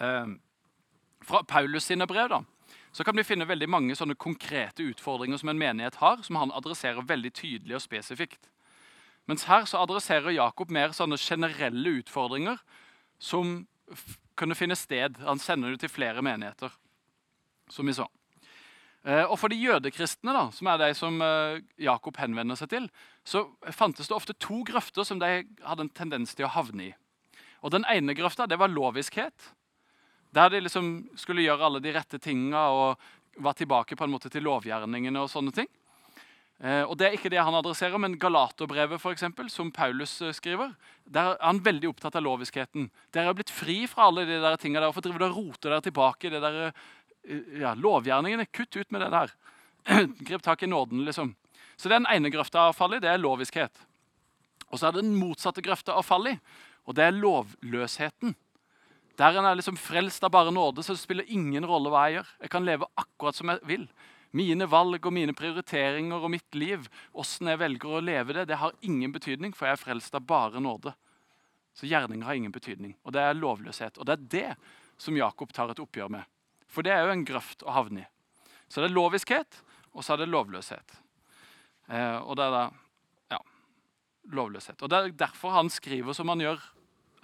[0.00, 0.36] Eh,
[1.22, 2.42] fra Paulus sine brev da,
[2.92, 6.54] så kan vi finne veldig mange sånne konkrete utfordringer som en menighet har, som han
[6.54, 8.48] adresserer veldig tydelig og spesifikt.
[9.28, 12.62] Mens her så adresserer Jakob mer sånne generelle utfordringer
[13.18, 13.66] som
[14.38, 15.18] kunne finne sted.
[15.26, 16.72] Han sender det til flere menigheter,
[17.70, 18.06] som vi sa.
[19.06, 22.88] Eh, og For de jødekristne, da, som er de som eh, Jakob henvender seg til,
[23.26, 26.92] så fantes det ofte to grøfter som de hadde en tendens til å havne i.
[27.62, 29.52] Og Den ene grøfta det var loviskhet,
[30.34, 33.06] der de liksom skulle gjøre alle de rette tinga og
[33.40, 35.22] var tilbake på en måte til lovgjerningene.
[35.22, 35.68] og sånne ting.
[36.58, 40.34] Eh, og Det er ikke det han adresserer, men Galaterbrevet, for eksempel, som Paulus eh,
[40.34, 40.72] skriver,
[41.06, 42.88] der er han veldig opptatt av loviskheten.
[43.14, 44.90] Dere har blitt fri fra alle de der tingene der.
[44.90, 46.58] Hvorfor driver dere og roter dere tilbake i det der,
[47.28, 48.48] eh, ja, lovgjerningene?
[48.50, 49.36] Kutt ut med det der.
[50.26, 51.36] Grip tak i nåden, liksom.
[51.78, 53.84] Så det er den ene grøfta av fall i, det er loviskhet.
[54.72, 56.36] Og så er det den motsatte grøfta av fall i,
[56.90, 58.34] og det er lovløsheten.
[59.18, 62.18] Der en er liksom frelst av bare nåde, så det spiller ingen rolle hva jeg
[62.18, 62.32] gjør.
[62.42, 63.86] Jeg kan leve akkurat som jeg vil.
[64.36, 68.58] Mine valg og mine prioriteringer og mitt liv, åssen jeg velger å leve det, det
[68.60, 70.92] har ingen betydning, for jeg er frelst av bare nåde.
[71.78, 72.96] Så gjerninger har ingen betydning.
[73.06, 73.98] Og det er lovløshet.
[73.98, 74.48] Og det er det
[75.00, 76.26] som Jakob tar et oppgjør med.
[76.68, 78.08] For det er jo en grøft å havne i.
[78.68, 79.60] Så det er loviskhet,
[79.94, 80.98] og så er det lovløshet.
[81.88, 82.64] Eh, og det er da
[83.32, 83.38] ja,
[84.34, 84.82] lovløshet.
[84.82, 86.60] Og det er derfor han skriver som han gjør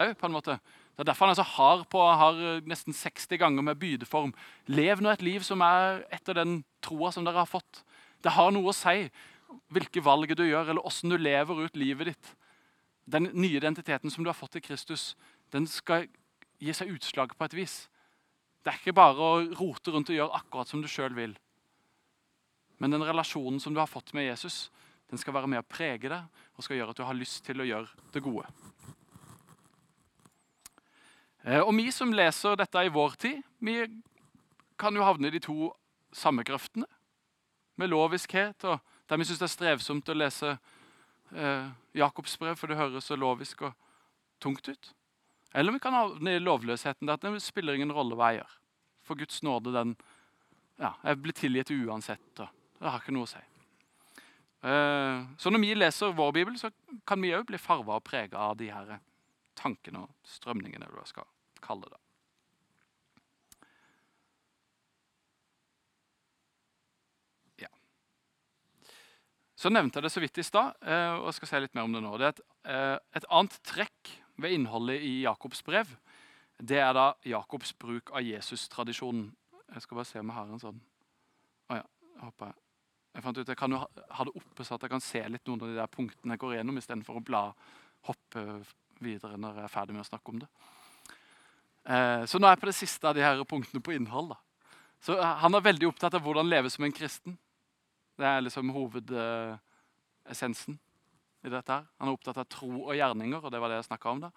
[0.00, 0.57] òg, på en måte.
[0.95, 2.36] Det er derfor han er så på har
[2.70, 4.30] nesten 60 ganger med bydeform.
[4.70, 7.82] Lev nå et liv som er etter den troa som dere har fått.
[8.22, 9.09] Det har noe å si
[9.74, 12.30] hvilke valg du gjør, eller åssen du lever ut livet ditt.
[13.11, 15.16] Den nye identiteten som du har fått i Kristus,
[15.51, 16.07] den skal
[16.62, 17.74] gi seg utslag på et vis.
[18.62, 21.34] Det er ikke bare å rote rundt og gjøre akkurat som du sjøl vil.
[22.78, 24.70] Men den relasjonen som du har fått med Jesus,
[25.11, 27.61] den skal være med å prege deg og skal gjøre at du har lyst til
[27.61, 28.47] å gjøre det gode.
[31.45, 33.84] Eh, og Vi som leser dette i vår tid, vi
[34.80, 35.74] kan jo havne i de to
[36.14, 36.88] samme grøftene.
[37.76, 40.55] Med loviskhet, og der vi syns det er strevsomt å lese
[41.34, 43.74] eh, Jakobs brev, for det høres så lovisk og
[44.40, 44.92] tungt ut.
[45.55, 48.55] Eller vi kan havne i lovløsheten, der det spiller ingen rolle hva jeg gjør.
[49.05, 49.97] For Guds nåde, den
[50.80, 52.40] ja, Jeg blir tilgitt uansett.
[52.40, 52.49] og
[52.80, 53.42] Det har ikke noe å si.
[54.64, 56.72] Eh, så når vi leser vår bibel, så
[57.07, 58.97] kan vi òg bli farva og prega av de her
[59.55, 60.88] tankene og strømningene.
[60.88, 61.26] du skal
[61.64, 62.00] kalle det.
[67.64, 67.72] Ja.
[69.56, 71.88] Så nevnte jeg det så vidt i stad, eh, og jeg skal si litt mer
[71.88, 72.16] om det nå.
[72.20, 75.92] Det et, eh, et annet trekk ved innholdet i Jakobs brev
[76.62, 79.32] det er da Jakobs bruk av Jesus-tradisjonen.
[79.74, 80.82] Jeg skal bare se om jeg har en sånn
[81.72, 81.86] Å ja,
[82.20, 82.60] håper jeg.
[83.14, 85.46] Jeg fant ut, jeg kan jo ha det oppe så at jeg kan se litt
[85.46, 87.42] noen av de der punktene jeg går gjennom, istedenfor å bla
[88.08, 88.42] hoppe
[89.00, 90.48] videre når jeg er ferdig med å snakke om det.
[91.85, 94.32] Eh, så nå er jeg på det siste av de her punktene på innhold.
[94.32, 94.39] da.
[95.05, 97.39] Så eh, Han er veldig opptatt av hvordan leve som en kristen.
[98.16, 100.78] Det er liksom hovedessensen
[101.45, 101.72] i dette.
[101.72, 101.85] her.
[102.01, 104.30] Han er opptatt av tro og gjerninger, og det var det jeg om da.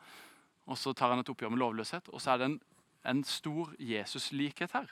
[0.68, 2.06] Og så tar han et oppgjør med lovløshet.
[2.12, 2.60] Og så er det en,
[3.08, 4.92] en stor Jesus-likhet her.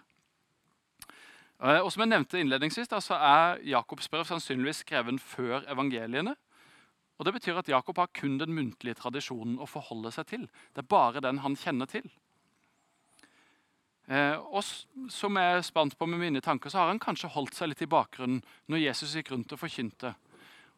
[1.59, 6.35] Eh, og som jeg nevnte innledningsvis, da, så er Jakobs brev sannsynligvis skrevet før evangeliene.
[7.15, 10.47] Og Det betyr at Jakob har kun den muntlige tradisjonen å forholde seg til.
[10.75, 12.07] Det er bare den han kjenner til.
[14.05, 14.61] Eh, og
[15.09, 17.81] som jeg er spant på med mine tanker, så har han kanskje holdt seg litt
[17.81, 20.13] i bakgrunnen når Jesus gikk rundt og forkynte.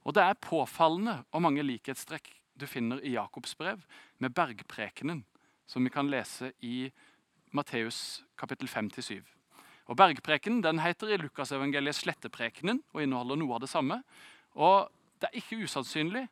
[0.08, 3.84] Og det er påfallende og mange likhetstrekk du finner i Jakobs brev
[4.24, 5.26] med bergprekenen,
[5.68, 6.88] som vi kan lese i
[7.52, 9.20] Matteus kapittel 5-7.
[9.88, 14.02] Og Bergprekenen den heter i Lukasevangeliet Sletteprekenen og inneholder noe av det samme.
[14.56, 16.28] Og Det er ikke usannsynlig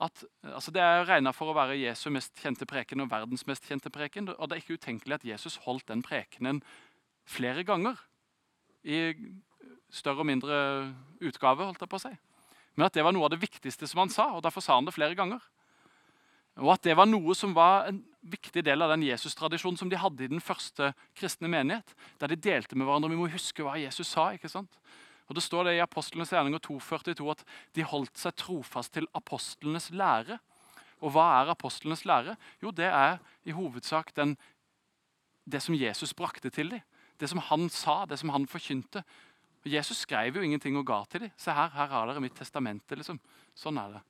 [0.00, 3.66] at altså Det er regna for å være Jesu mest kjente preken og verdens mest
[3.66, 4.30] kjente preken.
[4.36, 6.62] Og det er ikke utenkelig at Jesus holdt den prekenen
[7.26, 7.98] flere ganger.
[8.86, 9.10] I
[9.90, 10.58] større og mindre
[11.24, 12.14] utgave, holdt jeg på å si.
[12.76, 14.86] Men at det var noe av det viktigste som han sa, og derfor sa han
[14.86, 15.42] det flere ganger.
[16.62, 19.98] Og at det var noe som var en viktig del av den Jesus-tradisjonen som de
[19.98, 21.94] hadde i den første kristne menighet.
[22.20, 23.10] Der de delte med hverandre.
[23.10, 24.30] Vi må huske hva Jesus sa.
[24.34, 24.78] ikke sant?
[25.28, 27.44] Og Det står det i Apostlenes gjerninger 2,42 at
[27.76, 30.38] de holdt seg trofast til apostlenes lære.
[31.04, 32.36] Og hva er apostlenes lære?
[32.62, 34.36] Jo, det er i hovedsak den,
[35.44, 36.80] det som Jesus brakte til dem.
[37.20, 39.02] Det som han sa, det som han forkynte.
[39.64, 41.34] Og Jesus skrev jo ingenting og ga til dem.
[41.36, 42.96] Se her, her har dere mitt testamente.
[42.96, 43.20] liksom.
[43.58, 44.04] Sånn er det.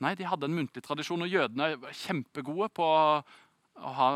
[0.00, 4.08] Nei, de hadde en muntlig tradisjon, og jødene var kjempegode på å ha,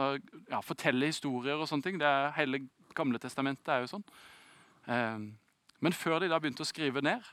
[0.50, 2.00] ja, fortelle historier og sånne ting.
[2.00, 2.64] Det er, hele
[2.98, 4.04] Gamle testamentet er jo sånn.
[4.90, 5.26] Eh,
[5.84, 7.24] men før de da begynte å skrive ned,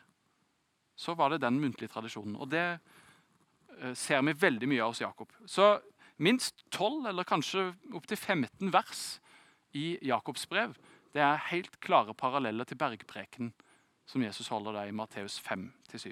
[0.96, 2.38] så var det den muntlige tradisjonen.
[2.40, 5.32] Og det eh, ser vi veldig mye av hos Jakob.
[5.50, 5.76] Så
[6.18, 9.06] minst 12, eller kanskje opptil 15 vers
[9.76, 10.78] i Jakobs brev
[11.16, 13.54] det er helt klare paralleller til bergpreken
[14.06, 16.12] som Jesus holder der i Matteus 5-7.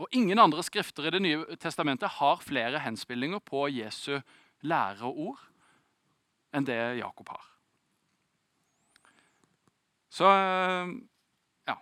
[0.00, 4.16] Og Ingen andre skrifter i Det nye testamentet har flere henspillinger på Jesu
[4.64, 5.42] lære og ord
[6.54, 7.44] enn det Jakob har.
[10.14, 10.94] Så eh,
[11.66, 11.76] ja,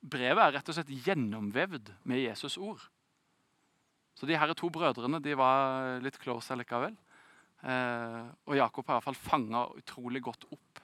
[0.00, 2.80] brevet er rett og slett gjennomvevd med Jesus' ord.
[4.16, 6.96] Så de her to brødrene de var litt close likevel.
[7.62, 10.80] Eh, og Jakob har i hvert fall fanga utrolig godt opp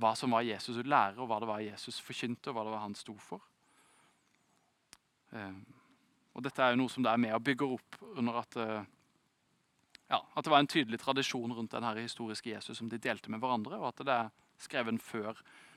[0.00, 2.84] hva som var Jesus' lære, og hva det var Jesus forkynte, og hva det var
[2.86, 3.42] han sto for.
[5.36, 5.58] Eh,
[6.32, 8.86] og Dette er jo noe som det er med og bygger opp under at, eh,
[10.08, 13.42] ja, at det var en tydelig tradisjon rundt den historiske Jesus som de delte med
[13.42, 15.36] hverandre, og at det er skrevet før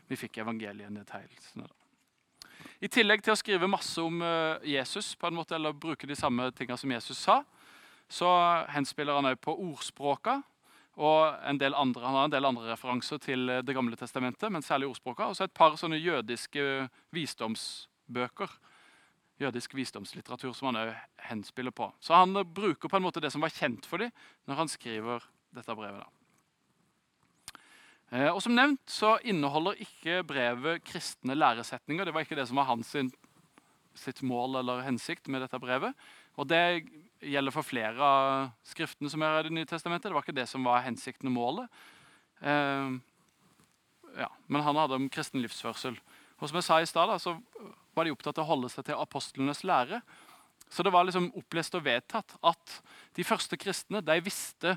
[0.10, 1.68] vi fikk evangelienedtegnelsene.
[2.84, 6.18] I tillegg til å skrive masse om uh, Jesus, på en måte, eller bruke de
[6.18, 7.40] samme tingene som Jesus sa,
[8.12, 8.30] så
[8.74, 10.42] henspiller han òg på ordspråka.
[10.96, 14.48] Og en del andre, han har en del andre referanser til eh, Det gamle testamentet,
[14.52, 15.28] men særlig ordspråka.
[15.28, 18.54] Og så et par sånne jødiske visdomsbøker.
[19.44, 20.94] Jødisk visdomslitteratur som han òg
[21.28, 21.90] henspiller på.
[22.00, 24.14] Så han eh, bruker på en måte det som var kjent for dem,
[24.48, 26.06] når han skriver dette brevet.
[26.06, 26.15] da.
[28.12, 32.06] Eh, og Som nevnt så inneholder ikke brevet kristne læresetninger.
[32.06, 32.94] Det var ikke det som var hans
[33.96, 35.96] sitt mål eller hensikt med dette brevet.
[36.38, 36.86] Og Det
[37.26, 40.10] gjelder for flere av skriftene som er i Det nye testamentet.
[40.10, 41.70] Det var ikke det som var hensikten og målet.
[42.42, 43.00] Eh,
[44.20, 45.98] ja, men han hadde om kristen livsførsel.
[46.40, 47.40] Og som jeg sa i stad, så
[47.96, 50.02] var de opptatt av å holde seg til apostlenes lære.
[50.70, 52.80] Så det var liksom opplest og vedtatt at
[53.16, 54.76] de første kristne de visste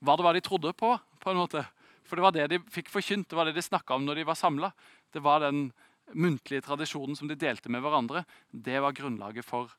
[0.00, 0.94] hva det var de trodde på.
[1.20, 1.64] på en måte.
[2.10, 4.26] For det var det de fikk forkynt, det var det de snakka om når de
[4.26, 4.72] var samla.
[5.14, 5.68] Det var den
[6.10, 8.24] muntlige tradisjonen som de delte med hverandre.
[8.50, 9.70] Det var grunnlaget for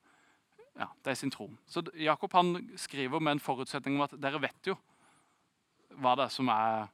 [0.80, 1.50] ja, er sin tro.
[1.68, 4.78] Så Jakob han skriver med en forutsetning om at dere vet jo
[6.00, 6.88] hva det er som er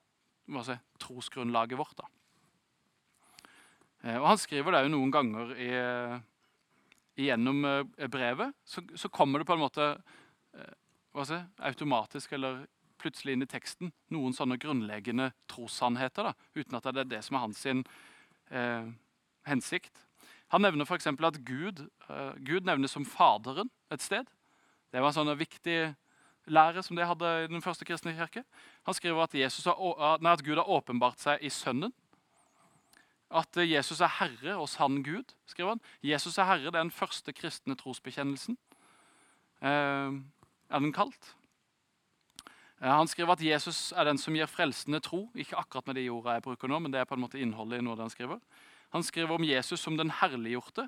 [0.66, 1.94] si, trosgrunnlaget vårt.
[2.00, 2.08] da.
[4.04, 5.70] Eh, og Han skriver det jo noen ganger i,
[7.28, 8.56] gjennom eh, brevet.
[8.66, 9.92] Så, så, kommer det på en måte
[10.58, 12.66] eh, si, automatisk eller
[13.00, 16.32] plutselig inn i teksten noen sånne grunnleggende trossannheter.
[16.32, 17.86] da, Uten at det er det som er hans sin,
[18.50, 18.90] eh,
[19.48, 20.04] hensikt.
[20.50, 21.08] Han nevner f.eks.
[21.08, 24.28] at Gud, eh, Gud nevnes som Faderen et sted.
[24.92, 25.96] Det var en sånn viktig
[26.48, 28.44] lære som de hadde i den første kristne kirke.
[28.88, 31.92] Han skriver at, har, nei, at Gud har åpenbart seg i Sønnen.
[33.28, 35.36] At uh, Jesus er Herre og sann Gud.
[35.46, 35.82] skriver han.
[36.02, 38.58] Jesus er Herre, det er den første kristne trosbekjennelsen.
[39.62, 40.14] Eh,
[40.70, 41.34] er den kalt.
[42.80, 45.24] Han skriver at Jesus er den som gir frelsende tro.
[45.34, 47.82] Ikke akkurat med de ordene jeg bruker nå, men det er på en måte innholdet
[47.82, 48.42] i noe han skriver.
[48.94, 50.86] Han skriver om Jesus som den herliggjorte.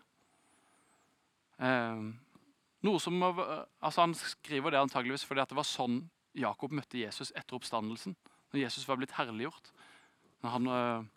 [1.60, 2.04] Eh,
[2.86, 6.04] noe som, altså han skriver det antageligvis fordi det var sånn
[6.38, 8.16] Jakob møtte Jesus etter oppstandelsen.
[8.54, 9.74] Når Jesus var blitt herliggjort.
[10.44, 11.08] Når han eh,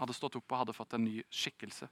[0.00, 1.88] hadde stått opp og hadde fått en ny skikkelse.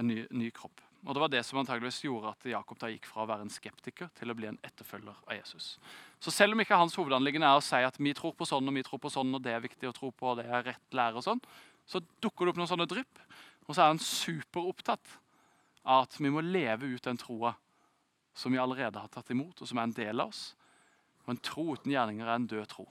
[0.00, 0.80] En ny, ny, kropp.
[1.02, 3.50] Og Det var det som antageligvis gjorde at Jakob da gikk fra å være en
[3.50, 5.78] skeptiker til å bli en etterfølger av Jesus.
[6.22, 8.76] Så selv om ikke hans hovedanliggende er å si at vi tror på sånn og
[8.76, 10.94] vi tror på sånn, og det er viktig å tro på, og det er rett
[10.94, 11.42] lære og sånn,
[11.90, 13.18] så dukker det opp noen sånne drypp
[13.66, 15.18] og så er han superopptatt
[15.82, 17.54] av at vi må leve ut den troa
[18.34, 20.54] som vi allerede har tatt imot, og som er en del av oss.
[21.26, 22.86] Og En tro uten gjerninger er en død tro.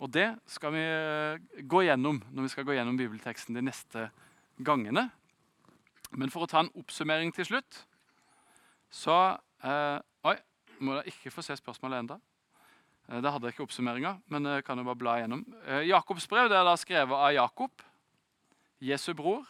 [0.00, 4.08] Og Det skal vi eh, gå gjennom når vi skal gå gjennom bibelteksten de neste
[4.58, 5.10] gangene.
[6.18, 7.84] Men for å ta en oppsummering til slutt
[8.90, 9.16] så
[9.62, 10.34] eh, Oi,
[10.82, 12.16] må jeg ikke få se spørsmålet enda.
[13.06, 15.44] Eh, det hadde jeg ikke oppsummeringa, men jeg kan jo bare bla igjennom.
[15.64, 17.86] Eh, Jakobs brev det er da skrevet av Jakob.
[18.82, 19.46] Jesu bror,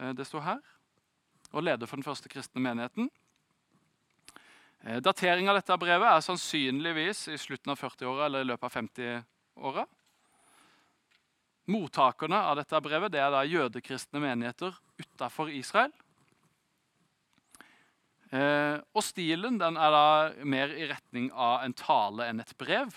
[0.00, 0.62] eh, det står her,
[1.52, 3.10] og leder for den første kristne menigheten.
[4.84, 8.74] Eh, Datering av dette brevet er sannsynligvis i slutten av 40-åra eller i løpet av
[8.82, 9.86] 50-åra.
[11.70, 15.92] Mottakerne av dette brevet det er da jødekristne menigheter utafor Israel.
[18.34, 20.06] Eh, og Stilen den er da
[20.44, 22.96] mer i retning av en tale enn et brev.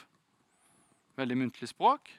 [1.19, 2.09] Veldig muntlig språk.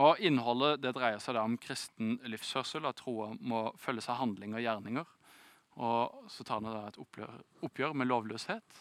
[0.00, 4.54] Og Innholdet det dreier seg da om kristen livshørsel, at troa må følges av handling
[4.56, 5.08] og gjerninger.
[5.82, 7.32] Og Så tar han da et oppgjør,
[7.64, 8.78] oppgjør, med lovløshet,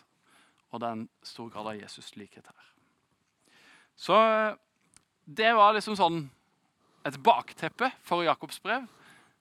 [0.72, 2.70] og det er en stor grad av Jesus' likhet her.
[3.96, 4.18] Så
[5.26, 6.24] det var liksom sånn
[7.08, 8.86] et bakteppe for Jakobs brev.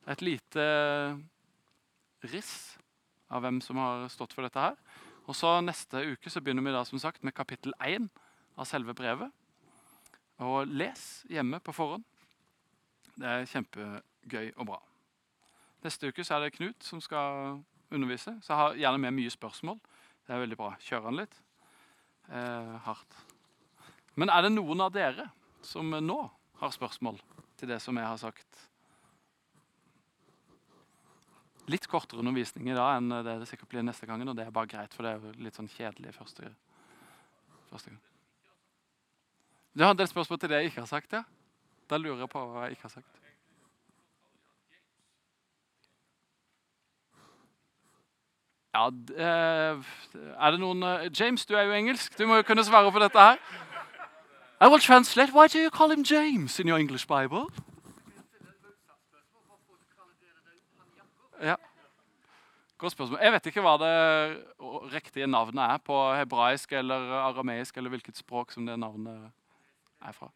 [0.09, 0.65] Et lite
[2.33, 2.55] riss
[3.31, 4.79] av hvem som har stått for dette her.
[5.29, 8.09] Og så Neste uke så begynner vi da som sagt med kapittel 1
[8.57, 9.31] av selve brevet.
[10.41, 12.05] Og les hjemme på forhånd.
[13.21, 14.81] Det er kjempegøy og bra.
[15.85, 17.61] Neste uke så er det Knut som skal
[17.93, 18.35] undervise.
[18.41, 19.79] Så jeg har gjerne med mye spørsmål.
[20.27, 20.73] Det er veldig bra.
[20.81, 21.37] Kjør han litt.
[22.31, 23.21] Eh, hardt.
[24.17, 25.29] Men er det noen av dere
[25.65, 26.21] som nå
[26.61, 27.21] har spørsmål
[27.61, 28.67] til det som jeg har sagt?
[31.71, 34.33] Litt kortere undervisning i dag enn det det sikkert blir neste gangen.
[34.33, 36.51] Og det er bare greit, for det er jo litt sånn kjedelig første,
[37.71, 38.01] første gang.
[39.77, 41.13] Du har en del spørsmål til det jeg ikke har sagt.
[41.13, 41.23] ja?
[41.91, 43.21] Da lurer jeg på hva jeg ikke har sagt.
[48.71, 49.89] Ja, eh,
[50.39, 52.15] er det noen uh, James, du er jo engelsk.
[52.19, 53.41] Du må jo kunne svare på dette her.
[54.63, 55.33] I will translate.
[55.33, 57.47] Why do you call him James in your English Bible?
[61.43, 61.55] Ja.
[62.79, 63.19] Godt spørsmål.
[63.23, 63.95] Jeg vet ikke hva det
[64.93, 69.31] riktige navnet er på hebraisk eller arameisk, eller hvilket språk som det navnet
[70.05, 70.29] er fra.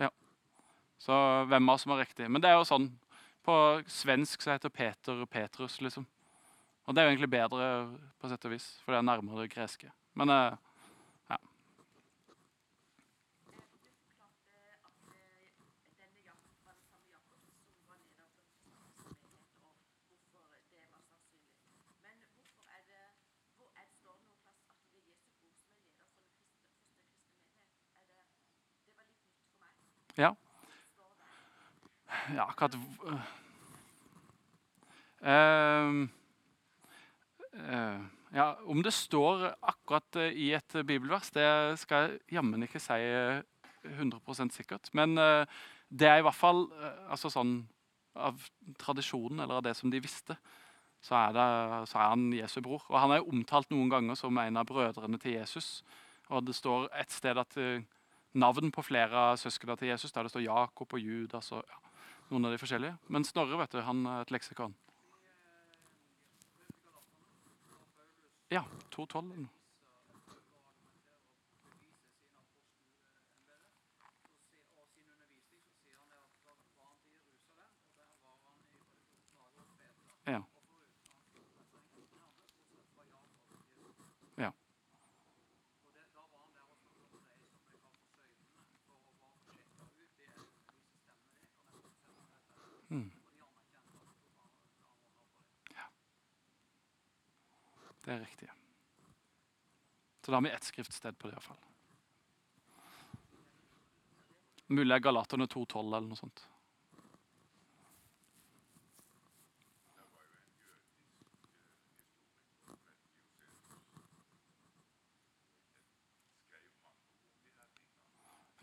[0.00, 0.08] Ja.
[0.98, 2.30] Så hvem av oss som har riktig?
[2.30, 2.92] Men det er jo sånn
[3.44, 6.06] På svensk så heter Peter Petrus, liksom.
[6.88, 7.66] Og det er jo egentlig bedre,
[8.16, 9.90] på sett og vis, for det er nærmere det greske.
[10.16, 10.54] Men eh,
[30.16, 30.36] Ja.
[32.34, 32.74] Ja, akkurat
[35.24, 35.90] uh,
[37.52, 38.00] uh,
[38.34, 43.00] ja, Om det står akkurat uh, i et bibelvers, det skal jeg jammen ikke si
[43.84, 44.88] 100% sikkert.
[44.96, 46.64] Men det er i hvert fall
[47.12, 47.58] altså sånn
[48.16, 48.40] av
[48.80, 50.38] tradisjonen, eller av det som de visste,
[51.04, 51.48] så er, det,
[51.90, 52.86] så er han Jesu bror.
[52.88, 55.82] Og Han er jo omtalt noen ganger som en av brødrene til Jesus.
[56.32, 57.58] Og Det står et sted at
[58.34, 61.83] navn på flere av søsknene til Jesus, der det står Jakob og Judas og ja,
[62.34, 62.96] noen av de forskjellige.
[63.14, 64.74] Men Snorre vet du, han er et leksikon.
[68.52, 69.46] Ja, 212.
[80.26, 80.42] Ja.
[92.88, 93.10] Mm.
[95.74, 95.86] Ja.
[98.04, 98.50] Det er riktig.
[100.24, 101.60] Så da har vi ett skriftsted på det iallfall.
[104.66, 106.46] Mulig er Galaterne 2,12 eller noe sånt.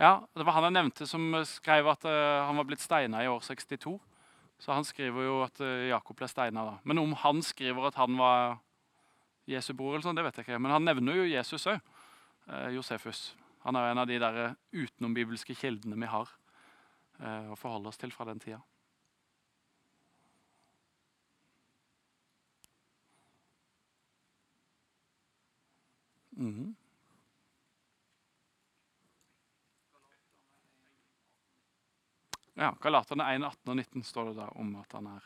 [0.02, 3.28] Ja, Det var han jeg nevnte som skrev at uh, han var blitt steina i
[3.30, 4.00] år 62.
[4.62, 6.76] Så han skriver jo at uh, Jakob ble steina da.
[6.86, 8.60] Men om han skriver at han var
[9.50, 10.62] Jesu bror, eller sånn, det vet jeg ikke.
[10.62, 11.82] Men han nevner jo Jesus òg.
[12.46, 13.32] Uh, Josefus.
[13.66, 14.40] Han er jo en av de der
[14.74, 16.30] utenombibelske kildene vi har
[17.22, 18.58] å forholde oss til fra den tida.
[26.42, 26.81] Mm -hmm.
[32.62, 35.24] Ja, Galaterne 1, 18 og 19 står det da om at han er.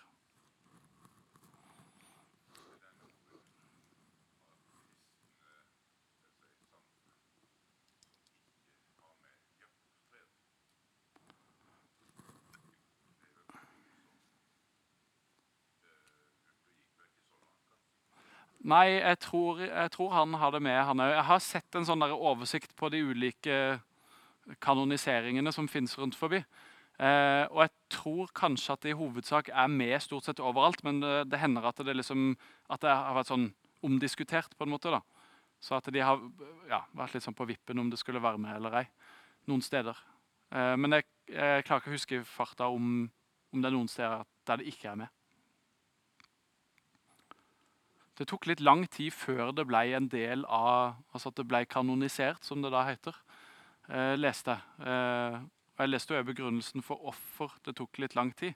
[18.63, 21.11] Nei, jeg tror, jeg tror, han har det med, han òg.
[21.17, 23.59] Jeg har sett en sånn oversikt på de ulike
[24.63, 26.39] kanoniseringene som fins rundt forbi.
[26.95, 31.01] Eh, og jeg tror kanskje at det i hovedsak er med stort sett overalt, men
[31.03, 32.35] det, det hender at det, liksom,
[32.71, 33.49] at det har vært sånn
[33.85, 34.93] omdiskutert på en måte.
[34.93, 35.01] da.
[35.59, 36.21] Så at de har
[36.69, 38.85] ja, vært litt sånn på vippen om det skulle være med eller ei.
[39.51, 39.99] Noen steder.
[40.55, 43.05] Eh, men jeg, jeg, klarer ikke å huske farta om,
[43.51, 45.11] om, det er noen steder der det ikke er med.
[48.15, 51.65] Det tok litt lang tid før det ble en del av Altså at det ble
[51.67, 53.17] kanonisert, som det da heter.
[53.89, 55.49] Eh, leste jeg.
[55.75, 58.53] Og Jeg leste jo begrunnelsen for hvorfor det tok litt lang tid.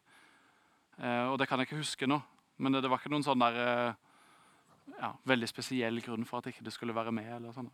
[0.99, 2.21] Eh, og det kan jeg ikke huske nå.
[2.57, 6.47] Men det, det var ikke noen sånn der, eh, ja, veldig spesiell grunn for at
[6.47, 7.27] ikke det skulle være med.
[7.35, 7.67] eller sånn.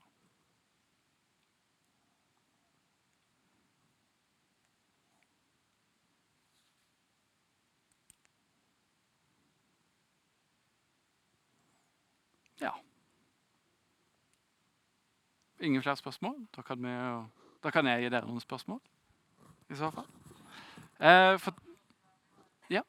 [12.66, 12.74] Ja.
[15.62, 16.48] Ingen flere spørsmål?
[16.56, 16.98] Da kan, vi,
[17.62, 18.82] da kan jeg gi dere noen spørsmål
[19.70, 20.08] i så fall.
[21.00, 21.54] Eh, for,
[22.70, 22.82] ja.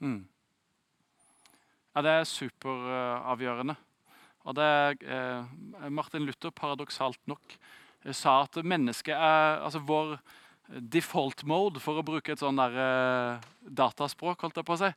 [0.00, 0.26] Mm.
[1.94, 3.76] Ja, det er superavgjørende.
[4.42, 4.68] Og det
[5.06, 5.44] eh,
[5.90, 7.58] Martin Luther, paradoksalt nok,
[8.10, 10.16] sa at mennesket er Altså vår
[10.80, 14.40] default mode, for å bruke et sånn der, uh, dataspråk.
[14.40, 14.90] holdt jeg på å si.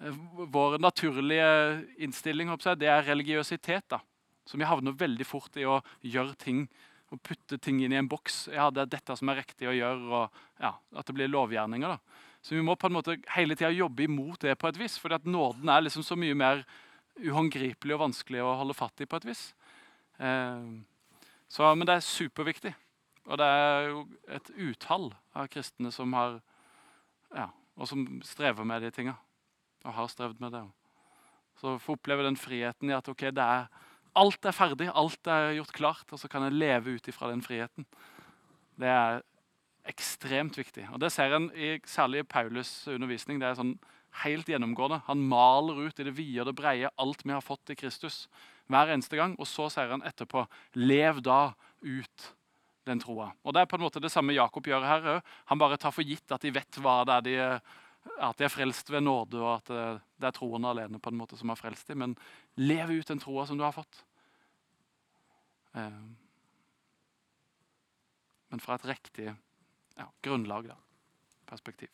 [0.00, 0.20] Uh,
[0.50, 1.50] vår naturlige
[2.02, 3.88] innstilling jeg, det er religiøsitet.
[3.88, 4.00] da.
[4.46, 6.68] Så vi havner veldig fort i å gjøre ting
[7.10, 8.48] og putte ting inn i en boks.
[8.54, 11.88] Ja, det er dette som er riktig å gjøre, og ja, At det blir lovgjerninger.
[11.88, 11.98] da.
[12.42, 14.98] Så vi må på en måte hele tida jobbe imot det på et vis.
[14.98, 16.64] fordi at nåden er liksom så mye mer
[17.20, 19.52] uhåndgripelig og vanskelig å holde fatt i på et vis.
[20.20, 20.80] Uh,
[21.48, 22.74] så, men det er superviktig.
[23.30, 24.00] Og det er jo
[24.34, 26.40] et utall av kristne som har
[27.30, 27.46] ja,
[27.78, 29.14] og som strever med de tinga.
[29.86, 30.64] Og har strevd med det.
[31.60, 33.68] Så få oppleve den friheten i at ok, er,
[34.18, 37.44] alt er ferdig, alt er gjort klart, og så kan jeg leve ut ifra den
[37.44, 37.86] friheten.
[38.80, 39.22] Det er
[39.88, 40.88] ekstremt viktig.
[40.92, 43.40] Og Det ser en i særlig i Paulus' undervisning.
[43.40, 43.78] Det er sånn
[44.24, 45.02] helt gjennomgående.
[45.06, 48.28] Han maler ut i det vide og det breie alt vi har fått i Kristus.
[48.70, 52.34] hver eneste gang, Og så sier han etterpå lev da ut
[52.90, 53.30] den troa.
[53.44, 55.08] Og Det er på en måte det samme Jakob gjør her.
[55.50, 57.36] Han bare tar for gitt at de vet hva det er de,
[58.20, 59.84] at de er frelst ved nåde, og at det,
[60.20, 62.02] det er troen alene på en måte som har frelst dem.
[62.04, 62.16] Men
[62.60, 64.02] lev ut den troa som du har fått.
[65.78, 66.02] Eh,
[68.50, 70.78] men fra et riktig ja, grunnlag, da.
[71.50, 71.90] Perspektiv.